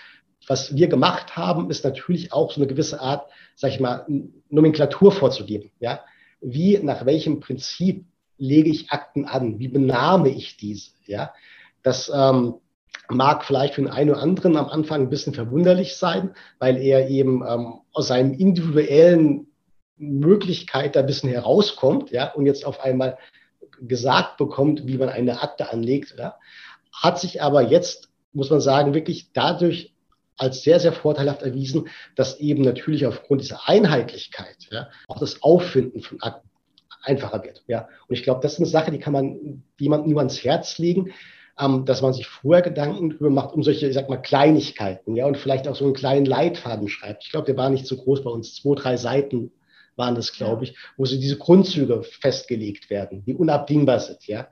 Was 0.47 0.75
wir 0.75 0.88
gemacht 0.88 1.36
haben, 1.36 1.69
ist 1.69 1.84
natürlich 1.84 2.34
auch 2.34 2.51
so 2.51 2.60
eine 2.60 2.67
gewisse 2.67 2.99
Art 2.99 3.27
sag 3.62 3.71
ich 3.71 3.80
mal, 3.80 4.06
Nomenklatur 4.49 5.12
vorzugeben. 5.12 5.71
Ja? 5.80 6.01
Wie, 6.41 6.80
nach 6.80 7.06
welchem 7.06 7.39
Prinzip 7.39 8.06
lege 8.38 8.71
ich 8.71 8.89
Akten 8.89 9.25
an? 9.25 9.60
Wie 9.60 9.67
benahme 9.67 10.30
ich 10.30 10.58
diese? 10.58 10.91
Ja? 11.06 11.32
Das 11.84 12.12
ähm, 12.13 12.56
mag 13.08 13.43
vielleicht 13.43 13.75
für 13.75 13.82
den 13.82 13.91
einen 13.91 14.10
oder 14.10 14.21
anderen 14.21 14.58
am 14.58 14.67
Anfang 14.67 15.01
ein 15.01 15.10
bisschen 15.10 15.36
verwunderlich 15.36 15.95
sein, 15.95 16.34
weil 16.58 16.77
er 16.77 17.08
eben 17.08 17.43
ähm, 17.47 17.82
aus 17.93 18.08
seinen 18.08 18.34
individuellen 18.34 19.47
Möglichkeit 19.97 20.95
da 20.95 21.01
ein 21.01 21.06
bisschen 21.06 21.30
herauskommt, 21.30 22.10
ja, 22.10 22.34
und 22.34 22.47
jetzt 22.47 22.65
auf 22.65 22.80
einmal 22.80 23.19
gesagt 23.80 24.38
bekommt, 24.38 24.88
wie 24.88 24.97
man 24.97 25.10
eine 25.10 25.43
Akte 25.43 25.71
anlegt, 25.71 26.15
ja, 26.17 26.39
hat 26.91 27.19
sich 27.19 27.43
aber 27.43 27.62
jetzt, 27.62 28.10
muss 28.34 28.49
man 28.49 28.62
sagen, 28.62 28.95
wirklich 28.95 29.32
dadurch 29.34 29.93
als 30.38 30.63
sehr, 30.63 30.80
sehr 30.80 30.94
vorteilhaft 30.94 31.41
erwiesen, 31.41 31.89
dass 32.15 32.39
eben 32.39 32.63
natürlich 32.63 33.06
aufgrund 33.06 33.41
dieser 33.41 33.67
Einheitlichkeit 33.67 34.58
ja, 34.72 34.89
auch 35.08 35.20
das 35.20 35.44
Auffinden 35.44 36.02
von 36.02 36.22
Akten 36.22 36.50
einfacher 37.04 37.44
wird. 37.44 37.63
Ja. 37.67 37.88
Und 38.08 38.15
ich 38.15 38.24
glaube, 38.24 38.41
das 38.41 38.54
ist 38.54 38.60
eine 38.60 38.67
Sache, 38.67 38.91
die 38.91 39.00
kann 39.00 39.13
man 39.13 39.63
jemandem 39.80 40.12
nur 40.12 40.20
ans 40.20 40.44
Herz 40.44 40.78
legen, 40.78 41.12
ähm, 41.60 41.86
dass 41.86 42.02
man 42.02 42.13
sich 42.13 42.28
vorher 42.28 42.62
Gedanken 42.62 43.10
darüber 43.10 43.30
macht, 43.30 43.54
um 43.54 43.63
solche, 43.63 43.88
ich 43.88 43.94
sag 43.94 44.10
mal, 44.10 44.17
Kleinigkeiten, 44.17 45.15
ja, 45.15 45.26
und 45.26 45.38
vielleicht 45.38 45.67
auch 45.67 45.76
so 45.76 45.86
einen 45.86 45.94
kleinen 45.94 46.26
Leitfaden 46.26 46.88
schreibt. 46.88 47.24
Ich 47.24 47.32
glaube, 47.32 47.46
der 47.46 47.58
war 47.58 47.70
nicht 47.70 47.88
so 47.88 47.98
groß 47.98 48.24
bei 48.24 48.30
uns, 48.30 48.56
zwei, 48.56 48.76
drei 48.76 48.98
Seiten 48.98 49.52
waren 49.96 50.15
das, 50.15 50.32
glaube 50.32 50.63
ich, 50.63 50.76
wo 50.98 51.06
so 51.06 51.15
diese 51.15 51.38
Grundzüge 51.38 52.04
festgelegt 52.04 52.89
werden, 52.89 53.24
die 53.26 53.36
unabdingbar 53.36 54.00
sind, 54.00 54.26
ja. 54.28 54.48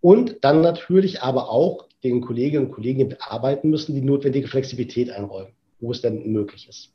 Und 0.00 0.36
dann 0.42 0.60
natürlich 0.60 1.22
aber 1.22 1.50
auch 1.50 1.85
den 2.04 2.20
Kolleginnen 2.20 2.66
und 2.66 2.72
Kollegen, 2.72 2.98
die 2.98 3.04
mitarbeiten 3.04 3.70
müssen, 3.70 3.94
die 3.94 4.02
notwendige 4.02 4.48
Flexibilität 4.48 5.10
einräumen, 5.10 5.52
wo 5.80 5.90
es 5.90 6.00
denn 6.00 6.30
möglich 6.32 6.68
ist. 6.68 6.92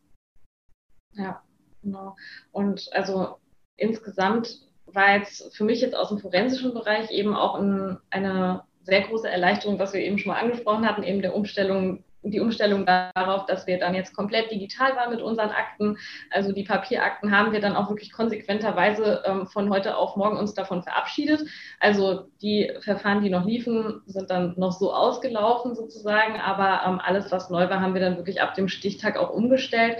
Ja, 1.13 1.43
genau. 1.81 2.15
Und 2.51 2.89
also 2.93 3.37
insgesamt 3.75 4.61
war 4.85 5.17
jetzt 5.17 5.55
für 5.55 5.63
mich 5.63 5.81
jetzt 5.81 5.95
aus 5.95 6.09
dem 6.09 6.19
forensischen 6.19 6.73
Bereich 6.73 7.11
eben 7.11 7.35
auch 7.35 7.55
ein, 7.55 7.97
eine 8.09 8.63
sehr 8.83 9.01
große 9.01 9.29
Erleichterung, 9.29 9.79
was 9.79 9.93
wir 9.93 10.01
eben 10.01 10.17
schon 10.17 10.31
mal 10.31 10.39
angesprochen 10.39 10.87
hatten, 10.87 11.03
eben 11.03 11.21
der 11.21 11.35
Umstellung 11.35 12.03
die 12.23 12.39
Umstellung 12.39 12.85
darauf, 12.85 13.45
dass 13.45 13.67
wir 13.67 13.79
dann 13.79 13.95
jetzt 13.95 14.15
komplett 14.15 14.51
digital 14.51 14.95
waren 14.95 15.09
mit 15.09 15.21
unseren 15.21 15.49
Akten. 15.49 15.97
Also 16.29 16.51
die 16.51 16.63
Papierakten 16.63 17.35
haben 17.35 17.51
wir 17.51 17.61
dann 17.61 17.75
auch 17.75 17.89
wirklich 17.89 18.11
konsequenterweise 18.11 19.23
ähm, 19.25 19.47
von 19.47 19.69
heute 19.69 19.97
auf 19.97 20.15
morgen 20.15 20.37
uns 20.37 20.53
davon 20.53 20.83
verabschiedet. 20.83 21.41
Also 21.79 22.27
die 22.41 22.71
Verfahren, 22.81 23.23
die 23.23 23.29
noch 23.29 23.45
liefen, 23.45 24.01
sind 24.05 24.29
dann 24.29 24.53
noch 24.57 24.71
so 24.71 24.93
ausgelaufen 24.93 25.75
sozusagen, 25.75 26.39
aber 26.39 26.81
ähm, 26.85 26.99
alles, 27.03 27.31
was 27.31 27.49
neu 27.49 27.69
war, 27.69 27.81
haben 27.81 27.93
wir 27.93 28.01
dann 28.01 28.17
wirklich 28.17 28.41
ab 28.41 28.53
dem 28.53 28.67
Stichtag 28.67 29.17
auch 29.17 29.31
umgestellt. 29.31 29.97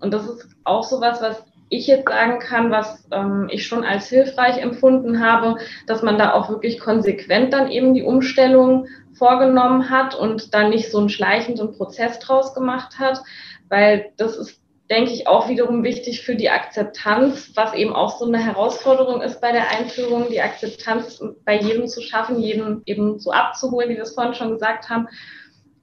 Und 0.00 0.12
das 0.12 0.26
ist 0.26 0.48
auch 0.64 0.82
sowas, 0.82 1.20
was 1.20 1.44
ich 1.70 1.86
jetzt 1.86 2.08
sagen 2.08 2.40
kann, 2.40 2.70
was 2.70 3.06
ähm, 3.12 3.48
ich 3.50 3.66
schon 3.66 3.84
als 3.84 4.08
hilfreich 4.08 4.58
empfunden 4.58 5.24
habe, 5.24 5.56
dass 5.86 6.02
man 6.02 6.18
da 6.18 6.34
auch 6.34 6.50
wirklich 6.50 6.80
konsequent 6.80 7.52
dann 7.52 7.70
eben 7.70 7.94
die 7.94 8.02
Umstellung 8.02 8.88
vorgenommen 9.14 9.88
hat 9.88 10.14
und 10.14 10.52
dann 10.52 10.70
nicht 10.70 10.90
so 10.90 10.98
einen 10.98 11.08
schleichenden 11.08 11.72
Prozess 11.72 12.18
draus 12.18 12.54
gemacht 12.54 12.98
hat, 12.98 13.22
weil 13.68 14.10
das 14.16 14.36
ist, 14.36 14.60
denke 14.90 15.12
ich, 15.12 15.28
auch 15.28 15.48
wiederum 15.48 15.84
wichtig 15.84 16.22
für 16.22 16.34
die 16.34 16.50
Akzeptanz, 16.50 17.52
was 17.54 17.72
eben 17.74 17.92
auch 17.92 18.18
so 18.18 18.26
eine 18.26 18.44
Herausforderung 18.44 19.22
ist 19.22 19.40
bei 19.40 19.52
der 19.52 19.70
Einführung, 19.70 20.28
die 20.28 20.40
Akzeptanz 20.40 21.22
bei 21.44 21.56
jedem 21.56 21.86
zu 21.86 22.00
schaffen, 22.02 22.40
jeden 22.40 22.82
eben 22.86 23.20
so 23.20 23.30
abzuholen, 23.30 23.90
wie 23.90 23.96
wir 23.96 24.02
es 24.02 24.14
vorhin 24.14 24.34
schon 24.34 24.50
gesagt 24.50 24.90
haben. 24.90 25.06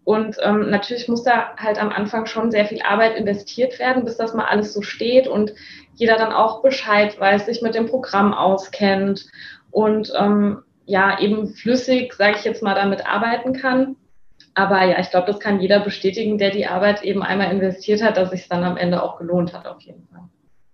Und 0.07 0.37
ähm, 0.41 0.69
natürlich 0.69 1.09
muss 1.09 1.23
da 1.23 1.53
halt 1.57 1.77
am 1.81 1.89
Anfang 1.89 2.27
schon 2.27 2.49
sehr 2.49 2.65
viel 2.65 2.81
Arbeit 2.81 3.17
investiert 3.17 3.77
werden, 3.77 4.05
bis 4.05 4.15
das 4.15 4.33
mal 4.33 4.45
alles 4.45 4.71
so 4.71 4.81
steht 4.81 5.27
und 5.27 5.51
jeder 5.95 6.15
dann 6.15 6.31
auch 6.31 6.61
Bescheid 6.61 7.19
weiß, 7.19 7.45
sich 7.45 7.61
mit 7.61 7.75
dem 7.75 7.87
Programm 7.87 8.33
auskennt 8.33 9.25
und 9.69 10.13
ähm, 10.17 10.59
ja 10.85 11.19
eben 11.19 11.47
flüssig, 11.47 12.13
sage 12.13 12.37
ich 12.37 12.45
jetzt 12.45 12.63
mal, 12.63 12.73
damit 12.73 13.05
arbeiten 13.05 13.51
kann. 13.51 13.97
Aber 14.53 14.81
ja, 14.85 14.97
ich 14.97 15.09
glaube, 15.09 15.27
das 15.27 15.41
kann 15.41 15.59
jeder 15.59 15.81
bestätigen, 15.81 16.37
der 16.37 16.51
die 16.51 16.67
Arbeit 16.67 17.03
eben 17.03 17.21
einmal 17.21 17.51
investiert 17.51 18.01
hat, 18.01 18.15
dass 18.15 18.29
sich 18.29 18.47
dann 18.47 18.63
am 18.63 18.77
Ende 18.77 19.03
auch 19.03 19.17
gelohnt 19.17 19.51
hat, 19.53 19.67
auf 19.67 19.81
jeden 19.81 20.07
Fall. 20.07 20.21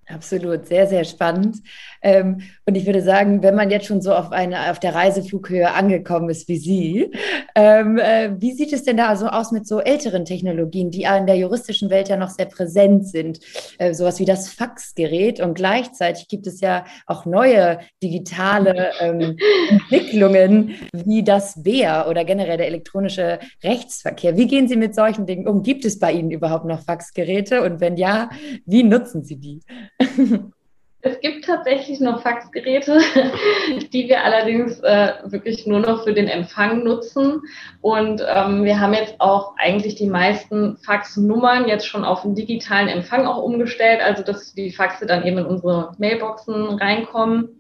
Absolut, 0.08 0.68
sehr, 0.68 0.86
sehr 0.86 1.06
spannend. 1.06 1.58
Ähm, 2.04 2.42
und 2.66 2.76
ich 2.76 2.86
würde 2.86 3.02
sagen, 3.02 3.42
wenn 3.42 3.56
man 3.56 3.72
jetzt 3.72 3.88
schon 3.88 4.02
so 4.02 4.14
auf, 4.14 4.32
eine, 4.32 4.70
auf 4.70 4.80
der 4.80 4.94
Reiseflughöhe 4.94 5.72
angekommen 5.74 6.30
ist 6.30 6.48
wie 6.48 6.58
Sie, 6.58 7.12
ähm, 7.56 7.98
äh, 7.98 8.32
wie 8.40 8.52
sieht 8.52 8.74
es 8.74 8.84
denn 8.84 8.98
da 8.98 9.16
so 9.16 9.28
aus 9.28 9.52
mit 9.52 9.68
so 9.68 9.80
älteren 9.80 10.26
Technologien, 10.26 10.92
die 10.92 11.04
in 11.04 11.26
der 11.26 11.38
juristischen 11.38 11.90
Welt 11.90 12.10
ja 12.10 12.18
noch 12.18 12.30
sehr 12.30 12.46
präsent 12.46 13.08
sind? 13.08 13.40
Äh, 13.78 13.94
sowas 13.94 14.20
wie 14.20 14.26
das 14.26 14.50
Faxgerät. 14.50 15.40
Und 15.40 15.56
gleichzeitig 15.56 16.28
gibt 16.28 16.46
es 16.46 16.62
ja 16.62 16.86
auch 17.08 17.26
neue 17.26 17.80
digitale 18.02 18.92
ähm, 19.00 19.38
Entwicklungen 19.70 20.76
wie 20.94 21.24
das 21.24 21.64
BEA 21.64 22.10
oder 22.10 22.26
generell 22.26 22.58
der 22.58 22.68
elektronische 22.68 23.40
Rechtsverkehr. 23.64 24.38
Wie 24.38 24.48
gehen 24.48 24.68
Sie 24.68 24.76
mit 24.76 24.94
solchen 24.96 25.26
Dingen 25.26 25.48
um? 25.48 25.64
Gibt 25.64 25.86
es 25.86 26.00
bei 26.00 26.12
Ihnen 26.12 26.32
überhaupt 26.32 26.66
noch 26.66 26.84
Faxgeräte? 26.84 27.62
Und 27.62 27.80
wenn 27.80 27.98
ja, 27.98 28.30
wie 28.66 28.84
nutzen 28.84 29.24
Sie 29.24 29.38
die? 29.38 29.62
Es 31.06 31.20
gibt 31.20 31.44
tatsächlich 31.44 32.00
noch 32.00 32.22
Faxgeräte, 32.22 32.98
die 33.94 34.08
wir 34.08 34.24
allerdings 34.24 34.80
äh, 34.80 35.16
wirklich 35.26 35.68
nur 35.68 35.82
noch 35.82 36.06
für 36.06 36.14
den 36.14 36.30
Empfang 36.30 36.82
nutzen. 36.86 37.42
Und 37.82 38.26
ähm, 38.26 38.64
wir 38.64 38.80
haben 38.80 38.94
jetzt 38.94 39.16
auch 39.20 39.54
eigentlich 39.58 39.96
die 39.96 40.08
meisten 40.08 40.78
Faxnummern 40.78 41.68
jetzt 41.68 41.88
schon 41.88 42.06
auf 42.06 42.22
den 42.22 42.36
digitalen 42.36 42.88
Empfang 42.88 43.26
auch 43.28 43.44
umgestellt, 43.44 44.00
also 44.02 44.24
dass 44.24 44.54
die 44.54 44.72
Faxe 44.72 45.06
dann 45.06 45.26
eben 45.26 45.40
in 45.40 45.46
unsere 45.46 45.92
Mailboxen 45.98 46.80
reinkommen. 46.80 47.60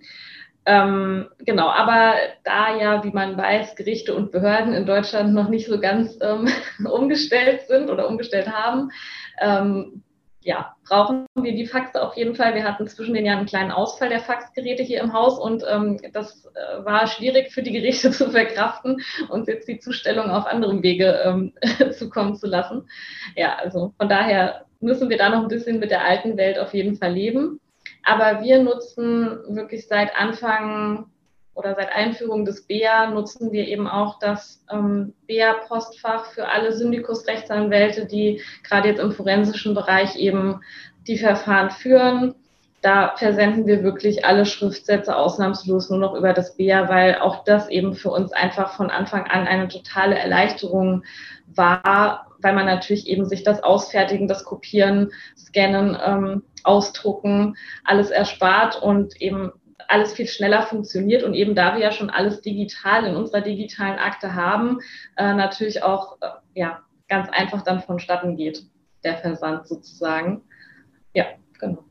Ähm, 0.66 1.28
genau, 1.40 1.68
aber 1.68 2.14
da 2.46 2.78
ja, 2.78 3.04
wie 3.04 3.12
man 3.12 3.36
weiß, 3.36 3.76
Gerichte 3.76 4.16
und 4.16 4.32
Behörden 4.32 4.74
in 4.74 4.86
Deutschland 4.86 5.34
noch 5.34 5.50
nicht 5.50 5.68
so 5.68 5.82
ganz 5.82 6.18
ähm, 6.22 6.48
umgestellt 6.90 7.64
sind 7.68 7.90
oder 7.90 8.08
umgestellt 8.08 8.50
haben, 8.50 8.90
ähm, 9.42 10.03
ja, 10.44 10.76
brauchen 10.88 11.26
wir 11.36 11.54
die 11.54 11.66
Faxe 11.66 12.02
auf 12.02 12.16
jeden 12.16 12.36
Fall. 12.36 12.56
Wir 12.56 12.64
hatten 12.64 12.88
zwischen 12.88 13.14
den 13.14 13.26
Jahren 13.26 13.40
einen 13.40 13.48
kleinen 13.48 13.72
Ausfall 13.72 14.10
der 14.10 14.20
Faxgeräte 14.20 14.84
hier 14.84 15.02
im 15.02 15.14
Haus 15.14 15.40
und 15.40 15.64
ähm, 15.70 16.00
das 16.14 16.46
äh, 16.46 16.86
war 16.86 17.08
schwierig 17.08 17.52
für 17.52 17.64
die 17.64 17.72
Gerichte 17.72 18.12
zu 18.12 18.30
verkraften 18.30 19.02
und 19.30 19.48
jetzt 19.48 19.68
die 19.68 19.80
Zustellung 19.80 20.30
auf 20.30 20.46
anderem 20.46 20.84
Wege 20.84 21.22
ähm, 21.26 21.54
zukommen 21.98 22.36
zu 22.36 22.48
lassen. 22.48 22.88
Ja, 23.36 23.56
also 23.56 23.94
von 23.98 24.10
daher 24.10 24.66
müssen 24.80 25.10
wir 25.10 25.18
da 25.18 25.30
noch 25.30 25.44
ein 25.44 25.48
bisschen 25.48 25.80
mit 25.80 25.92
der 25.92 26.06
alten 26.06 26.38
Welt 26.38 26.60
auf 26.60 26.74
jeden 26.74 26.96
Fall 26.96 27.14
leben. 27.14 27.60
Aber 28.04 28.42
wir 28.42 28.62
nutzen 28.62 29.40
wirklich 29.48 29.88
seit 29.88 30.16
Anfang 30.16 31.06
oder 31.56 31.76
seit 31.76 31.92
Einführung 31.92 32.46
des 32.46 32.64
BEA 32.64 33.08
nutzen 33.12 33.52
wir 33.52 33.68
eben 33.68 33.88
auch 33.88 34.20
das 34.20 34.64
ähm, 34.72 35.14
BEA-Postfach 35.28 36.26
für 36.28 36.48
alle 36.48 36.74
Syndikus-Rechtsanwälte, 36.74 38.06
die 38.06 38.42
gerade 38.64 38.90
jetzt 38.90 39.00
im 39.00 39.12
forensischen 39.12 39.76
Bereich 39.76 40.16
eben 40.16 40.62
die 41.08 41.18
Verfahren 41.18 41.70
führen. 41.70 42.36
Da 42.82 43.14
versenden 43.16 43.66
wir 43.66 43.84
wirklich 43.84 44.26
alle 44.26 44.46
Schriftsätze 44.46 45.16
ausnahmslos 45.16 45.90
nur 45.90 46.00
noch 46.00 46.16
über 46.16 46.34
das 46.34 46.58
BEA, 46.58 46.90
weil 46.90 47.16
auch 47.20 47.44
das 47.46 47.70
eben 47.70 47.94
für 47.94 48.10
uns 48.10 48.34
einfach 48.34 48.76
von 48.76 48.90
Anfang 48.90 49.26
an 49.28 49.48
eine 49.48 49.68
totale 49.68 50.18
Erleichterung 50.18 51.04
war, 51.56 52.28
weil 52.40 52.54
man 52.54 52.66
natürlich 52.66 53.08
eben 53.08 53.26
sich 53.26 53.44
das 53.44 53.64
Ausfertigen, 53.64 54.28
das 54.28 54.44
Kopieren, 54.44 55.12
Scannen, 55.38 55.98
ähm, 56.04 56.44
Ausdrucken 56.64 57.56
alles 57.84 58.10
erspart 58.10 58.82
und 58.82 59.22
eben 59.22 59.52
alles 59.88 60.14
viel 60.14 60.28
schneller 60.28 60.64
funktioniert 60.64 61.24
und 61.24 61.34
eben 61.34 61.56
da 61.56 61.76
wir 61.76 61.82
ja 61.82 61.92
schon 61.92 62.10
alles 62.10 62.42
digital 62.42 63.06
in 63.06 63.16
unserer 63.16 63.42
digitalen 63.42 64.00
Akte 64.00 64.36
haben, 64.36 64.80
äh, 65.18 65.34
natürlich 65.34 65.84
auch 65.84 66.18
äh, 66.22 66.30
ja, 66.54 66.82
ganz 67.08 67.30
einfach 67.30 67.62
dann 67.64 67.82
vonstatten 67.82 68.36
geht, 68.36 68.64
der 69.04 69.18
Versand 69.18 69.68
sozusagen. 69.68 70.44
Ja, 71.14 71.26
genau. 71.60 71.84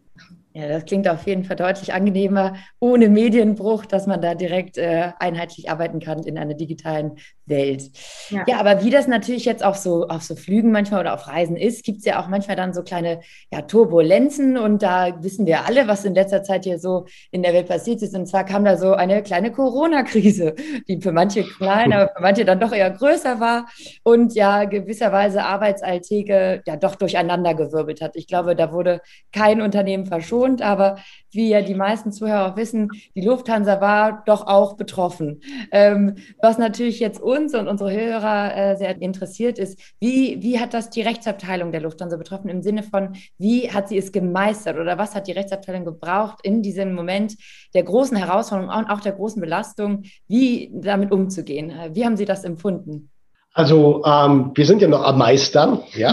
Ja, 0.54 0.68
das 0.68 0.84
klingt 0.84 1.08
auf 1.08 1.26
jeden 1.26 1.44
Fall 1.44 1.56
deutlich 1.56 1.94
angenehmer, 1.94 2.56
ohne 2.78 3.08
Medienbruch, 3.08 3.86
dass 3.86 4.06
man 4.06 4.20
da 4.20 4.34
direkt 4.34 4.76
äh, 4.76 5.12
einheitlich 5.18 5.70
arbeiten 5.70 5.98
kann 5.98 6.24
in 6.24 6.36
einer 6.36 6.52
digitalen 6.52 7.12
Welt. 7.46 7.90
Ja. 8.28 8.44
ja. 8.46 8.60
aber 8.60 8.84
wie 8.84 8.90
das 8.90 9.08
natürlich 9.08 9.46
jetzt 9.46 9.64
auch 9.64 9.76
so 9.76 10.08
auf 10.08 10.22
so 10.22 10.36
Flügen 10.36 10.70
manchmal 10.70 11.00
oder 11.00 11.14
auf 11.14 11.26
Reisen 11.26 11.56
ist, 11.56 11.84
gibt 11.84 12.00
es 12.00 12.04
ja 12.04 12.22
auch 12.22 12.28
manchmal 12.28 12.56
dann 12.56 12.74
so 12.74 12.82
kleine 12.82 13.20
ja, 13.50 13.62
Turbulenzen 13.62 14.58
und 14.58 14.82
da 14.82 15.22
wissen 15.22 15.46
wir 15.46 15.64
alle, 15.64 15.88
was 15.88 16.04
in 16.04 16.14
letzter 16.14 16.42
Zeit 16.42 16.64
hier 16.64 16.78
so 16.78 17.06
in 17.30 17.42
der 17.42 17.54
Welt 17.54 17.68
passiert 17.68 18.02
ist. 18.02 18.14
Und 18.14 18.26
zwar 18.26 18.44
kam 18.44 18.66
da 18.66 18.76
so 18.76 18.92
eine 18.92 19.22
kleine 19.22 19.52
Corona-Krise, 19.52 20.54
die 20.86 21.00
für 21.00 21.12
manche 21.12 21.44
klein, 21.44 21.94
aber 21.94 22.12
für 22.14 22.22
manche 22.22 22.44
dann 22.44 22.60
doch 22.60 22.72
eher 22.72 22.90
größer 22.90 23.40
war 23.40 23.68
und 24.02 24.34
ja 24.34 24.64
gewisserweise 24.64 25.44
Arbeitsalltäge 25.44 26.62
ja 26.66 26.76
doch 26.76 26.96
durcheinandergewirbelt 26.96 28.02
hat. 28.02 28.16
Ich 28.16 28.26
glaube, 28.26 28.54
da 28.54 28.70
wurde 28.70 29.00
kein 29.32 29.62
Unternehmen 29.62 30.04
verschont 30.04 30.41
verschont, 30.42 30.62
aber 30.62 30.96
wie 31.30 31.48
ja 31.48 31.62
die 31.62 31.74
meisten 31.74 32.12
Zuhörer 32.12 32.52
auch 32.52 32.56
wissen, 32.56 32.88
die 33.14 33.22
Lufthansa 33.22 33.80
war 33.80 34.22
doch 34.26 34.46
auch 34.46 34.76
betroffen. 34.76 35.40
Ähm, 35.70 36.16
was 36.40 36.58
natürlich 36.58 37.00
jetzt 37.00 37.20
uns 37.20 37.54
und 37.54 37.68
unsere 37.68 37.92
Hörer 37.92 38.56
äh, 38.56 38.76
sehr 38.76 39.00
interessiert 39.00 39.58
ist, 39.58 39.78
wie, 40.00 40.42
wie 40.42 40.60
hat 40.60 40.74
das 40.74 40.90
die 40.90 41.02
Rechtsabteilung 41.02 41.72
der 41.72 41.80
Lufthansa 41.80 42.16
betroffen 42.16 42.48
im 42.48 42.62
Sinne 42.62 42.82
von, 42.82 43.14
wie 43.38 43.70
hat 43.70 43.88
sie 43.88 43.98
es 43.98 44.12
gemeistert 44.12 44.78
oder 44.78 44.98
was 44.98 45.14
hat 45.14 45.26
die 45.26 45.32
Rechtsabteilung 45.32 45.84
gebraucht 45.84 46.38
in 46.42 46.62
diesem 46.62 46.94
Moment 46.94 47.36
der 47.74 47.84
großen 47.84 48.16
Herausforderung 48.16 48.74
und 48.74 48.90
auch 48.90 49.00
der 49.00 49.12
großen 49.12 49.40
Belastung, 49.40 50.02
wie 50.28 50.70
damit 50.74 51.12
umzugehen? 51.12 51.72
Wie 51.92 52.04
haben 52.04 52.16
Sie 52.16 52.26
das 52.26 52.44
empfunden? 52.44 53.10
Also 53.54 54.02
ähm, 54.06 54.50
wir 54.54 54.64
sind 54.64 54.80
ja 54.80 54.88
noch 54.88 55.04
am 55.04 55.18
Meistern, 55.18 55.80
ja, 55.94 56.12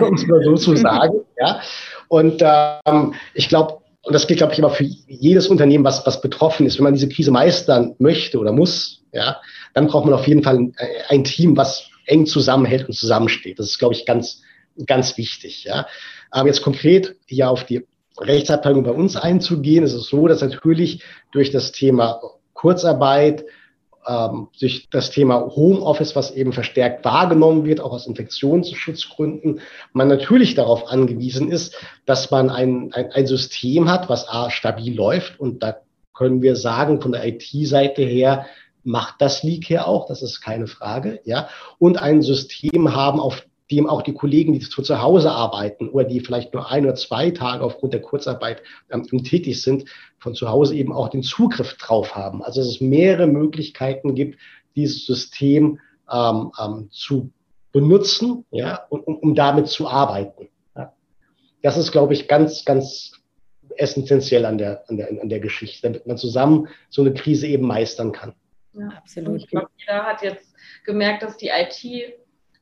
um 0.00 0.14
es 0.14 0.26
mal 0.26 0.42
so 0.44 0.54
zu 0.54 0.76
sagen, 0.76 1.20
ja. 1.38 1.60
Und 2.08 2.42
ähm, 2.44 3.14
ich 3.34 3.48
glaube, 3.48 3.78
und 4.02 4.12
das 4.12 4.26
gilt, 4.26 4.38
glaube 4.38 4.52
ich, 4.52 4.58
immer 4.58 4.70
für 4.70 4.84
jedes 4.84 5.48
Unternehmen, 5.48 5.84
was, 5.84 6.06
was 6.06 6.20
betroffen 6.20 6.66
ist, 6.66 6.76
wenn 6.76 6.84
man 6.84 6.92
diese 6.92 7.08
Krise 7.08 7.30
meistern 7.30 7.94
möchte 7.98 8.38
oder 8.38 8.52
muss, 8.52 9.02
ja, 9.12 9.40
dann 9.72 9.86
braucht 9.86 10.04
man 10.04 10.14
auf 10.14 10.28
jeden 10.28 10.42
Fall 10.42 10.56
ein, 10.56 10.74
ein 11.08 11.24
Team, 11.24 11.56
was 11.56 11.88
eng 12.06 12.26
zusammenhält 12.26 12.86
und 12.86 12.94
zusammensteht. 12.94 13.58
Das 13.58 13.66
ist, 13.66 13.78
glaube 13.78 13.94
ich, 13.94 14.04
ganz, 14.04 14.42
ganz 14.86 15.16
wichtig. 15.16 15.64
Ja. 15.64 15.86
Aber 16.30 16.48
jetzt 16.48 16.62
konkret 16.62 17.16
hier 17.26 17.48
auf 17.48 17.64
die 17.64 17.86
Rechtsabteilung 18.20 18.84
bei 18.84 18.90
uns 18.90 19.16
einzugehen, 19.16 19.84
ist 19.84 19.94
es 19.94 20.08
so, 20.08 20.28
dass 20.28 20.42
natürlich 20.42 21.02
durch 21.32 21.50
das 21.50 21.72
Thema 21.72 22.20
Kurzarbeit, 22.52 23.44
ähm, 24.06 24.48
durch 24.60 24.88
das 24.90 25.10
Thema 25.10 25.40
Homeoffice, 25.54 26.16
was 26.16 26.30
eben 26.30 26.52
verstärkt 26.52 27.04
wahrgenommen 27.04 27.64
wird, 27.64 27.80
auch 27.80 27.92
aus 27.92 28.06
Infektionsschutzgründen, 28.06 29.60
man 29.92 30.08
natürlich 30.08 30.54
darauf 30.54 30.88
angewiesen 30.88 31.50
ist, 31.50 31.74
dass 32.06 32.30
man 32.30 32.50
ein, 32.50 32.92
ein, 32.92 33.12
ein 33.12 33.26
System 33.26 33.90
hat, 33.90 34.08
was 34.08 34.28
A, 34.28 34.50
stabil 34.50 34.94
läuft. 34.94 35.40
Und 35.40 35.62
da 35.62 35.76
können 36.12 36.42
wir 36.42 36.56
sagen, 36.56 37.00
von 37.00 37.12
der 37.12 37.26
IT-Seite 37.26 38.02
her, 38.02 38.46
macht 38.84 39.14
das 39.20 39.42
Leak 39.42 39.64
hier 39.66 39.88
auch, 39.88 40.06
das 40.06 40.22
ist 40.22 40.40
keine 40.40 40.66
Frage, 40.66 41.20
ja, 41.24 41.48
und 41.78 41.98
ein 41.98 42.20
System 42.20 42.94
haben, 42.94 43.18
auf 43.18 43.46
dem 43.70 43.88
auch 43.88 44.02
die 44.02 44.12
Kollegen, 44.12 44.52
die 44.52 44.60
zu 44.60 45.00
Hause 45.00 45.30
arbeiten 45.30 45.88
oder 45.88 46.04
die 46.04 46.20
vielleicht 46.20 46.52
nur 46.52 46.70
ein 46.70 46.84
oder 46.84 46.94
zwei 46.94 47.30
Tage 47.30 47.64
aufgrund 47.64 47.94
der 47.94 48.02
Kurzarbeit 48.02 48.62
ähm, 48.90 49.04
tätig 49.24 49.62
sind, 49.62 49.88
von 50.18 50.34
zu 50.34 50.48
Hause 50.48 50.74
eben 50.74 50.92
auch 50.92 51.08
den 51.08 51.22
Zugriff 51.22 51.74
drauf 51.78 52.14
haben. 52.14 52.42
Also 52.42 52.60
dass 52.60 52.68
es 52.68 52.80
mehrere 52.80 53.26
Möglichkeiten 53.26 54.14
gibt, 54.14 54.38
dieses 54.76 55.06
System 55.06 55.78
ähm, 56.12 56.52
ähm, 56.62 56.88
zu 56.90 57.30
benutzen, 57.72 58.44
ja, 58.50 58.84
und, 58.88 59.06
um, 59.06 59.16
um 59.16 59.34
damit 59.34 59.68
zu 59.68 59.88
arbeiten. 59.88 60.48
Ja. 60.76 60.92
Das 61.62 61.76
ist, 61.76 61.90
glaube 61.90 62.12
ich, 62.12 62.28
ganz, 62.28 62.64
ganz 62.64 63.12
essentiell 63.76 64.44
an 64.44 64.58
der, 64.58 64.84
an 64.88 64.96
der, 64.96 65.08
an 65.08 65.28
der 65.28 65.40
Geschichte, 65.40 65.82
damit 65.82 66.06
man 66.06 66.16
zusammen 66.16 66.68
so 66.88 67.02
eine 67.02 67.14
Krise 67.14 67.46
eben 67.46 67.66
meistern 67.66 68.12
kann. 68.12 68.34
Ja, 68.74 68.88
absolut. 68.88 69.42
Ich 69.42 69.48
glaube, 69.48 69.68
jeder 69.76 70.04
hat 70.04 70.22
jetzt 70.22 70.54
gemerkt, 70.84 71.22
dass 71.22 71.36
die 71.36 71.48
IT 71.48 72.14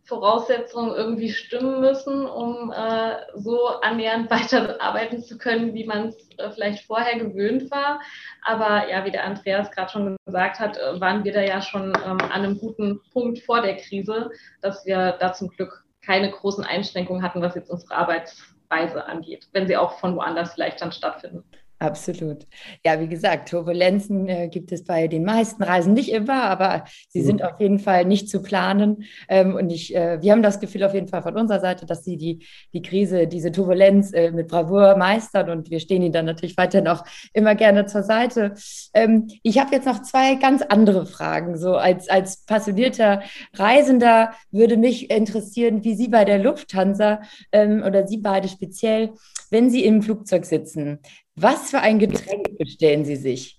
Voraussetzungen 0.04 0.94
irgendwie 0.94 1.30
stimmen 1.30 1.80
müssen, 1.80 2.26
um 2.26 2.72
äh, 2.72 3.16
so 3.34 3.68
annähernd 3.80 4.30
weiterarbeiten 4.30 5.22
zu 5.22 5.38
können, 5.38 5.74
wie 5.74 5.84
man 5.84 6.08
es 6.08 6.28
äh, 6.38 6.50
vielleicht 6.50 6.86
vorher 6.86 7.18
gewöhnt 7.18 7.70
war. 7.70 8.00
Aber 8.44 8.88
ja, 8.90 9.04
wie 9.04 9.12
der 9.12 9.24
Andreas 9.24 9.70
gerade 9.70 9.92
schon 9.92 10.16
gesagt 10.26 10.58
hat, 10.58 10.76
äh, 10.76 11.00
waren 11.00 11.24
wir 11.24 11.32
da 11.32 11.42
ja 11.42 11.62
schon 11.62 11.92
ähm, 12.04 12.18
an 12.20 12.30
einem 12.30 12.58
guten 12.58 13.00
Punkt 13.12 13.40
vor 13.40 13.62
der 13.62 13.76
Krise, 13.76 14.30
dass 14.60 14.84
wir 14.84 15.16
da 15.20 15.32
zum 15.32 15.48
Glück 15.48 15.84
keine 16.04 16.30
großen 16.32 16.64
Einschränkungen 16.64 17.22
hatten, 17.22 17.40
was 17.40 17.54
jetzt 17.54 17.70
unsere 17.70 17.94
Arbeitsweise 17.94 19.06
angeht, 19.06 19.48
wenn 19.52 19.68
sie 19.68 19.76
auch 19.76 19.98
von 20.00 20.16
woanders 20.16 20.54
vielleicht 20.54 20.80
dann 20.80 20.90
stattfinden. 20.90 21.44
Absolut. 21.82 22.46
Ja, 22.86 23.00
wie 23.00 23.08
gesagt, 23.08 23.48
Turbulenzen 23.48 24.28
äh, 24.28 24.48
gibt 24.48 24.70
es 24.70 24.84
bei 24.84 25.08
den 25.08 25.24
meisten 25.24 25.64
Reisen 25.64 25.94
nicht 25.94 26.12
immer, 26.12 26.44
aber 26.44 26.84
sie 27.08 27.22
mhm. 27.22 27.24
sind 27.24 27.42
auf 27.42 27.58
jeden 27.58 27.80
Fall 27.80 28.04
nicht 28.04 28.28
zu 28.28 28.40
planen. 28.40 29.02
Ähm, 29.28 29.56
und 29.56 29.68
ich, 29.70 29.92
äh, 29.92 30.22
wir 30.22 30.30
haben 30.30 30.44
das 30.44 30.60
Gefühl 30.60 30.84
auf 30.84 30.94
jeden 30.94 31.08
Fall 31.08 31.22
von 31.22 31.36
unserer 31.36 31.58
Seite, 31.58 31.84
dass 31.84 32.04
sie 32.04 32.16
die, 32.16 32.46
die 32.72 32.82
Krise, 32.82 33.26
diese 33.26 33.50
Turbulenz 33.50 34.12
äh, 34.12 34.30
mit 34.30 34.46
Bravour 34.46 34.96
meistern 34.96 35.50
und 35.50 35.70
wir 35.70 35.80
stehen 35.80 36.02
ihnen 36.02 36.12
dann 36.12 36.24
natürlich 36.24 36.56
weiterhin 36.56 36.86
auch 36.86 37.04
immer 37.32 37.56
gerne 37.56 37.84
zur 37.86 38.04
Seite. 38.04 38.54
Ähm, 38.94 39.26
ich 39.42 39.58
habe 39.58 39.74
jetzt 39.74 39.86
noch 39.86 40.02
zwei 40.02 40.36
ganz 40.36 40.62
andere 40.62 41.04
Fragen. 41.04 41.58
So 41.58 41.74
als, 41.74 42.08
als 42.08 42.44
passionierter 42.44 43.22
Reisender 43.54 44.30
würde 44.52 44.76
mich 44.76 45.10
interessieren, 45.10 45.82
wie 45.82 45.96
Sie 45.96 46.06
bei 46.06 46.24
der 46.24 46.38
Lufthansa 46.38 47.22
ähm, 47.50 47.82
oder 47.84 48.06
Sie 48.06 48.18
beide 48.18 48.46
speziell, 48.46 49.14
wenn 49.50 49.68
Sie 49.68 49.84
im 49.84 50.00
Flugzeug 50.00 50.44
sitzen, 50.44 51.00
was 51.34 51.70
für 51.70 51.80
ein 51.80 51.98
Getränk 51.98 52.58
bestellen 52.58 53.04
Sie 53.04 53.16
sich? 53.16 53.58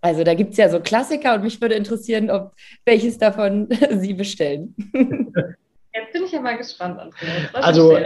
Also 0.00 0.24
da 0.24 0.34
gibt 0.34 0.52
es 0.52 0.56
ja 0.56 0.68
so 0.68 0.80
Klassiker 0.80 1.34
und 1.34 1.44
mich 1.44 1.60
würde 1.60 1.74
interessieren, 1.74 2.30
ob 2.30 2.52
welches 2.84 3.18
davon 3.18 3.68
Sie 3.90 4.14
bestellen. 4.14 4.74
Jetzt 5.94 6.12
bin 6.12 6.24
ich 6.24 6.32
ja 6.32 6.40
mal 6.40 6.58
gespannt, 6.58 6.98
Andreas. 6.98 7.54
Also 7.54 7.98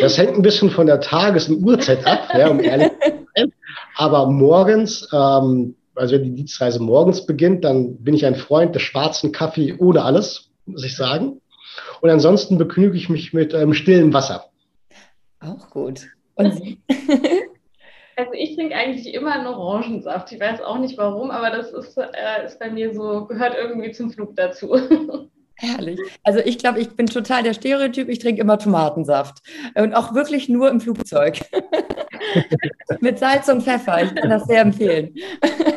das 0.00 0.16
hängt 0.16 0.36
ein 0.36 0.42
bisschen 0.42 0.70
von 0.70 0.86
der 0.86 1.00
Tages- 1.00 1.48
und 1.48 1.64
Uhrzeit 1.64 2.06
ab, 2.06 2.28
ja, 2.36 2.48
um 2.48 2.60
ehrlich 2.60 2.92
zu 3.00 3.10
sein. 3.34 3.52
Aber 3.96 4.30
morgens, 4.30 5.08
ähm, 5.12 5.74
also 5.94 6.14
wenn 6.14 6.22
die 6.24 6.34
Dienstreise 6.34 6.80
morgens 6.80 7.26
beginnt, 7.26 7.64
dann 7.64 7.96
bin 7.96 8.14
ich 8.14 8.24
ein 8.24 8.36
Freund 8.36 8.74
des 8.74 8.82
schwarzen 8.82 9.32
Kaffee 9.32 9.74
ohne 9.78 10.04
alles, 10.04 10.50
muss 10.66 10.84
ich 10.84 10.96
sagen. 10.96 11.40
Und 12.00 12.10
ansonsten 12.10 12.58
begnüge 12.58 12.96
ich 12.96 13.08
mich 13.08 13.32
mit 13.32 13.52
ähm, 13.52 13.74
stillem 13.74 14.12
Wasser. 14.12 14.44
Auch 15.40 15.70
gut. 15.70 16.08
Und 16.34 16.54
Sie? 16.54 16.80
Also 18.16 18.32
ich 18.34 18.56
trinke 18.56 18.74
eigentlich 18.74 19.14
immer 19.14 19.32
einen 19.32 19.46
Orangensaft. 19.46 20.32
Ich 20.32 20.40
weiß 20.40 20.60
auch 20.62 20.78
nicht 20.78 20.98
warum, 20.98 21.30
aber 21.30 21.50
das 21.50 21.72
ist, 21.72 21.96
äh, 21.96 22.44
ist 22.44 22.58
bei 22.58 22.70
mir 22.70 22.94
so, 22.94 23.24
gehört 23.26 23.56
irgendwie 23.56 23.92
zum 23.92 24.10
Flug 24.10 24.36
dazu. 24.36 24.76
Herrlich. 25.56 26.00
Also 26.24 26.40
ich 26.40 26.58
glaube, 26.58 26.80
ich 26.80 26.90
bin 26.96 27.06
total 27.06 27.42
der 27.42 27.54
Stereotyp. 27.54 28.08
Ich 28.08 28.18
trinke 28.18 28.40
immer 28.40 28.58
Tomatensaft. 28.58 29.38
Und 29.74 29.94
auch 29.94 30.12
wirklich 30.14 30.48
nur 30.48 30.68
im 30.68 30.80
Flugzeug. 30.80 31.40
Mit 33.00 33.18
Salz 33.18 33.48
und 33.48 33.62
Pfeffer. 33.62 34.02
Ich 34.02 34.14
kann 34.14 34.30
das 34.30 34.44
sehr 34.46 34.62
empfehlen. 34.62 35.14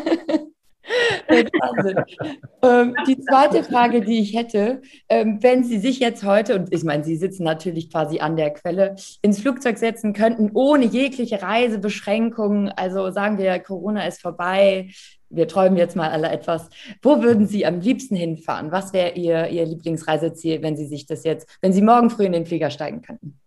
ähm, 2.62 2.96
die 3.08 3.20
zweite 3.20 3.64
Frage, 3.64 4.02
die 4.02 4.20
ich 4.20 4.36
hätte, 4.36 4.82
ähm, 5.10 5.40
wenn 5.42 5.64
Sie 5.64 5.80
sich 5.80 6.00
jetzt 6.00 6.24
heute, 6.24 6.56
und 6.56 6.74
ich 6.74 6.84
meine, 6.84 7.04
Sie 7.04 7.16
sitzen 7.16 7.44
natürlich 7.44 7.92
quasi 7.92 8.20
an 8.20 8.36
der 8.36 8.52
Quelle, 8.52 8.96
ins 9.22 9.40
Flugzeug 9.40 9.78
setzen 9.78 10.14
könnten, 10.14 10.52
ohne 10.54 10.86
jegliche 10.86 11.42
Reisebeschränkungen, 11.42 12.70
also 12.70 13.12
sagen 13.12 13.38
wir, 13.38 13.60
Corona 13.60 14.06
ist 14.08 14.22
vorbei, 14.22 14.90
wir 15.30 15.48
träumen 15.48 15.78
jetzt 15.78 15.96
mal 15.96 16.10
alle 16.10 16.30
etwas. 16.30 16.70
Wo 17.02 17.22
würden 17.22 17.48
Sie 17.48 17.66
am 17.66 17.80
liebsten 17.80 18.16
hinfahren? 18.16 18.72
Was 18.72 18.94
wäre 18.94 19.14
Ihr, 19.14 19.48
Ihr 19.50 19.66
Lieblingsreiseziel, 19.66 20.62
wenn 20.62 20.78
Sie 20.78 20.86
sich 20.86 21.06
das 21.06 21.24
jetzt, 21.24 21.58
wenn 21.62 21.74
Sie 21.74 21.82
morgen 21.82 22.10
früh 22.10 22.26
in 22.26 22.32
den 22.32 22.46
Flieger 22.46 22.70
steigen 22.70 23.02
könnten? 23.02 23.40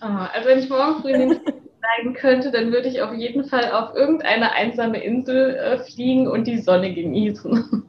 Ah, 0.00 0.26
also 0.32 0.48
wenn 0.48 0.58
ich 0.60 0.68
morgen 0.68 1.00
früh 1.02 1.10
in 1.12 1.20
den 1.20 1.40
Steigen 1.88 2.14
könnte, 2.14 2.50
dann 2.50 2.72
würde 2.72 2.88
ich 2.88 3.02
auf 3.02 3.14
jeden 3.14 3.44
Fall 3.44 3.72
auf 3.72 3.94
irgendeine 3.94 4.52
einsame 4.52 5.02
Insel 5.02 5.56
äh, 5.56 5.78
fliegen 5.78 6.28
und 6.28 6.46
die 6.46 6.58
Sonne 6.58 6.92
genießen. 6.92 7.84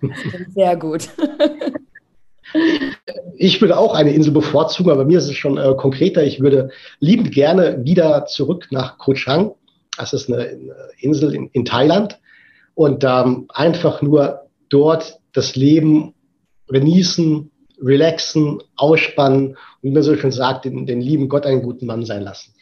Sehr 0.54 0.76
gut. 0.76 1.08
Ich 3.36 3.60
würde 3.60 3.76
auch 3.76 3.94
eine 3.94 4.12
Insel 4.12 4.32
bevorzugen, 4.32 4.90
aber 4.90 5.04
mir 5.04 5.18
ist 5.18 5.28
es 5.28 5.34
schon 5.34 5.58
äh, 5.58 5.74
konkreter. 5.76 6.22
Ich 6.22 6.40
würde 6.40 6.70
liebend 7.00 7.32
gerne 7.32 7.84
wieder 7.84 8.26
zurück 8.26 8.68
nach 8.70 8.98
Koh 8.98 9.14
Chang. 9.14 9.54
Das 9.98 10.12
ist 10.12 10.28
eine, 10.28 10.42
eine 10.42 10.74
Insel 10.98 11.34
in, 11.34 11.48
in, 11.48 11.64
Thailand. 11.64 12.20
Und 12.74 13.04
ähm, 13.04 13.46
einfach 13.48 14.02
nur 14.02 14.46
dort 14.68 15.18
das 15.32 15.56
Leben 15.56 16.14
genießen, 16.68 17.50
relaxen, 17.82 18.62
ausspannen 18.76 19.48
und 19.48 19.56
wie 19.82 19.90
man 19.90 20.02
so 20.02 20.16
schön 20.16 20.32
sagt, 20.32 20.64
den, 20.64 20.86
den 20.86 21.00
lieben 21.00 21.28
Gott 21.28 21.46
einen 21.46 21.62
guten 21.62 21.86
Mann 21.86 22.04
sein 22.04 22.22
lassen. 22.22 22.53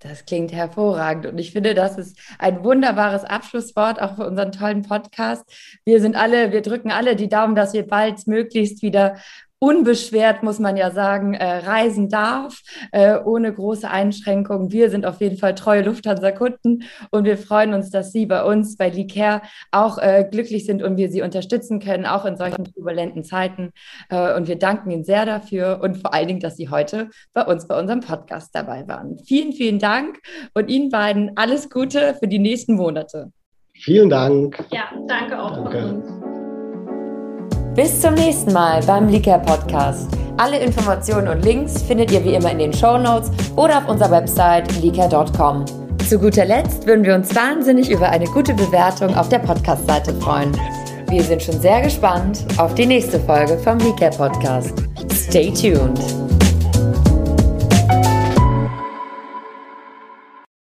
Das 0.00 0.24
klingt 0.24 0.50
hervorragend 0.50 1.26
und 1.26 1.36
ich 1.36 1.52
finde, 1.52 1.74
das 1.74 1.98
ist 1.98 2.18
ein 2.38 2.64
wunderbares 2.64 3.22
Abschlusswort 3.24 4.00
auch 4.00 4.16
für 4.16 4.26
unseren 4.26 4.50
tollen 4.50 4.80
Podcast. 4.80 5.44
Wir 5.84 6.00
sind 6.00 6.16
alle, 6.16 6.52
wir 6.52 6.62
drücken 6.62 6.90
alle 6.90 7.16
die 7.16 7.28
Daumen, 7.28 7.54
dass 7.54 7.74
wir 7.74 7.86
bald 7.86 8.26
möglichst 8.26 8.80
wieder 8.80 9.18
unbeschwert, 9.60 10.42
muss 10.42 10.58
man 10.58 10.76
ja 10.76 10.90
sagen, 10.90 11.34
äh, 11.34 11.58
reisen 11.58 12.08
darf, 12.08 12.60
äh, 12.92 13.18
ohne 13.18 13.52
große 13.52 13.88
Einschränkungen. 13.88 14.72
Wir 14.72 14.90
sind 14.90 15.06
auf 15.06 15.20
jeden 15.20 15.36
Fall 15.36 15.54
treue 15.54 15.82
Lufthansa-Kunden 15.82 16.84
und 17.10 17.24
wir 17.24 17.36
freuen 17.36 17.74
uns, 17.74 17.90
dass 17.90 18.10
Sie 18.10 18.26
bei 18.26 18.42
uns, 18.42 18.76
bei 18.76 18.88
Licair, 18.88 19.42
auch 19.70 19.98
äh, 19.98 20.26
glücklich 20.28 20.64
sind 20.64 20.82
und 20.82 20.96
wir 20.96 21.10
Sie 21.10 21.22
unterstützen 21.22 21.78
können, 21.78 22.06
auch 22.06 22.24
in 22.24 22.36
solchen 22.36 22.64
turbulenten 22.64 23.22
Zeiten. 23.22 23.70
Äh, 24.08 24.34
und 24.34 24.48
wir 24.48 24.56
danken 24.56 24.90
Ihnen 24.90 25.04
sehr 25.04 25.26
dafür 25.26 25.80
und 25.82 25.98
vor 25.98 26.14
allen 26.14 26.28
Dingen, 26.28 26.40
dass 26.40 26.56
Sie 26.56 26.70
heute 26.70 27.10
bei 27.34 27.44
uns 27.44 27.68
bei 27.68 27.78
unserem 27.78 28.00
Podcast 28.00 28.54
dabei 28.54 28.88
waren. 28.88 29.18
Vielen, 29.26 29.52
vielen 29.52 29.78
Dank 29.78 30.18
und 30.54 30.70
Ihnen 30.70 30.88
beiden 30.88 31.36
alles 31.36 31.68
Gute 31.68 32.14
für 32.18 32.28
die 32.28 32.38
nächsten 32.38 32.76
Monate. 32.76 33.30
Vielen 33.74 34.08
Dank. 34.08 34.64
Ja, 34.72 34.90
danke 35.06 35.40
auch 35.40 35.54
danke. 35.54 35.80
von 35.80 35.94
uns. 35.96 36.29
Bis 37.74 38.00
zum 38.00 38.14
nächsten 38.14 38.52
Mal 38.52 38.82
beim 38.82 39.08
Liker 39.08 39.38
Podcast. 39.38 40.08
Alle 40.38 40.58
Informationen 40.58 41.28
und 41.28 41.44
Links 41.44 41.82
findet 41.82 42.10
ihr 42.10 42.24
wie 42.24 42.34
immer 42.34 42.50
in 42.50 42.58
den 42.58 42.72
Show 42.72 42.98
Notes 42.98 43.30
oder 43.56 43.78
auf 43.78 43.88
unserer 43.88 44.10
Website 44.10 44.82
liker.com. 44.82 45.64
Zu 46.08 46.18
guter 46.18 46.44
Letzt 46.44 46.86
würden 46.86 47.04
wir 47.04 47.14
uns 47.14 47.34
wahnsinnig 47.34 47.88
über 47.88 48.08
eine 48.08 48.24
gute 48.26 48.54
Bewertung 48.54 49.14
auf 49.16 49.28
der 49.28 49.38
Podcast-Seite 49.38 50.14
freuen. 50.14 50.50
Wir 51.08 51.22
sind 51.22 51.42
schon 51.42 51.60
sehr 51.60 51.82
gespannt 51.82 52.44
auf 52.56 52.74
die 52.74 52.86
nächste 52.86 53.20
Folge 53.20 53.56
vom 53.58 53.78
Liker 53.78 54.10
Podcast. 54.10 54.74
Stay 55.12 55.52
tuned! 55.52 56.29